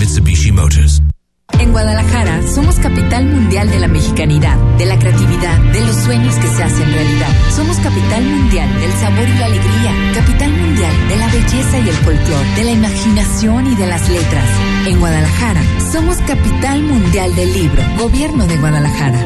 [0.00, 1.13] Mitsubishi Motors.
[1.60, 6.48] En Guadalajara somos capital mundial de la mexicanidad, de la creatividad, de los sueños que
[6.48, 7.28] se hacen realidad.
[7.54, 11.94] Somos capital mundial del sabor y la alegría, capital mundial de la belleza y el
[11.96, 14.48] folclor, de la imaginación y de las letras.
[14.86, 19.24] En Guadalajara somos capital mundial del libro, Gobierno de Guadalajara.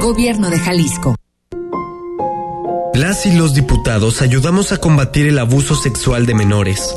[0.00, 1.14] Gobierno de Jalisco.
[2.94, 6.94] Las y los diputados ayudamos a combatir el abuso sexual de menores.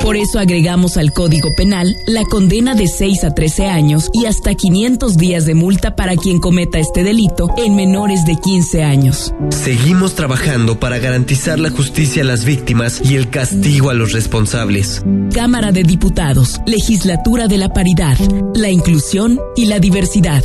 [0.00, 4.54] Por eso agregamos al Código Penal la condena de 6 a 13 años y hasta
[4.54, 9.34] 500 días de multa para quien cometa este delito en menores de 15 años.
[9.50, 15.02] Seguimos trabajando para garantizar la justicia a las víctimas y el castigo a los responsables.
[15.32, 18.18] Cámara de Diputados, Legislatura de la Paridad,
[18.54, 20.44] la Inclusión y la Diversidad.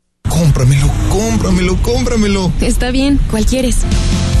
[0.41, 2.51] Cómpramelo, cómpramelo, cómpramelo.
[2.61, 3.77] Está bien, ¿cuál quieres?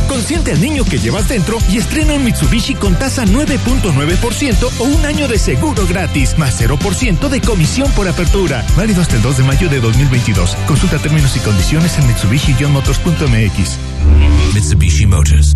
[0.09, 5.05] Consiente al niño que llevas dentro y estrena un Mitsubishi con tasa 9.9% o un
[5.05, 8.65] año de seguro gratis, más 0% de comisión por apertura.
[8.75, 10.55] Válido hasta el 2 de mayo de 2022.
[10.67, 13.77] Consulta términos y condiciones en mitsubishi-motors.mx.
[14.55, 15.55] Mitsubishi Motors.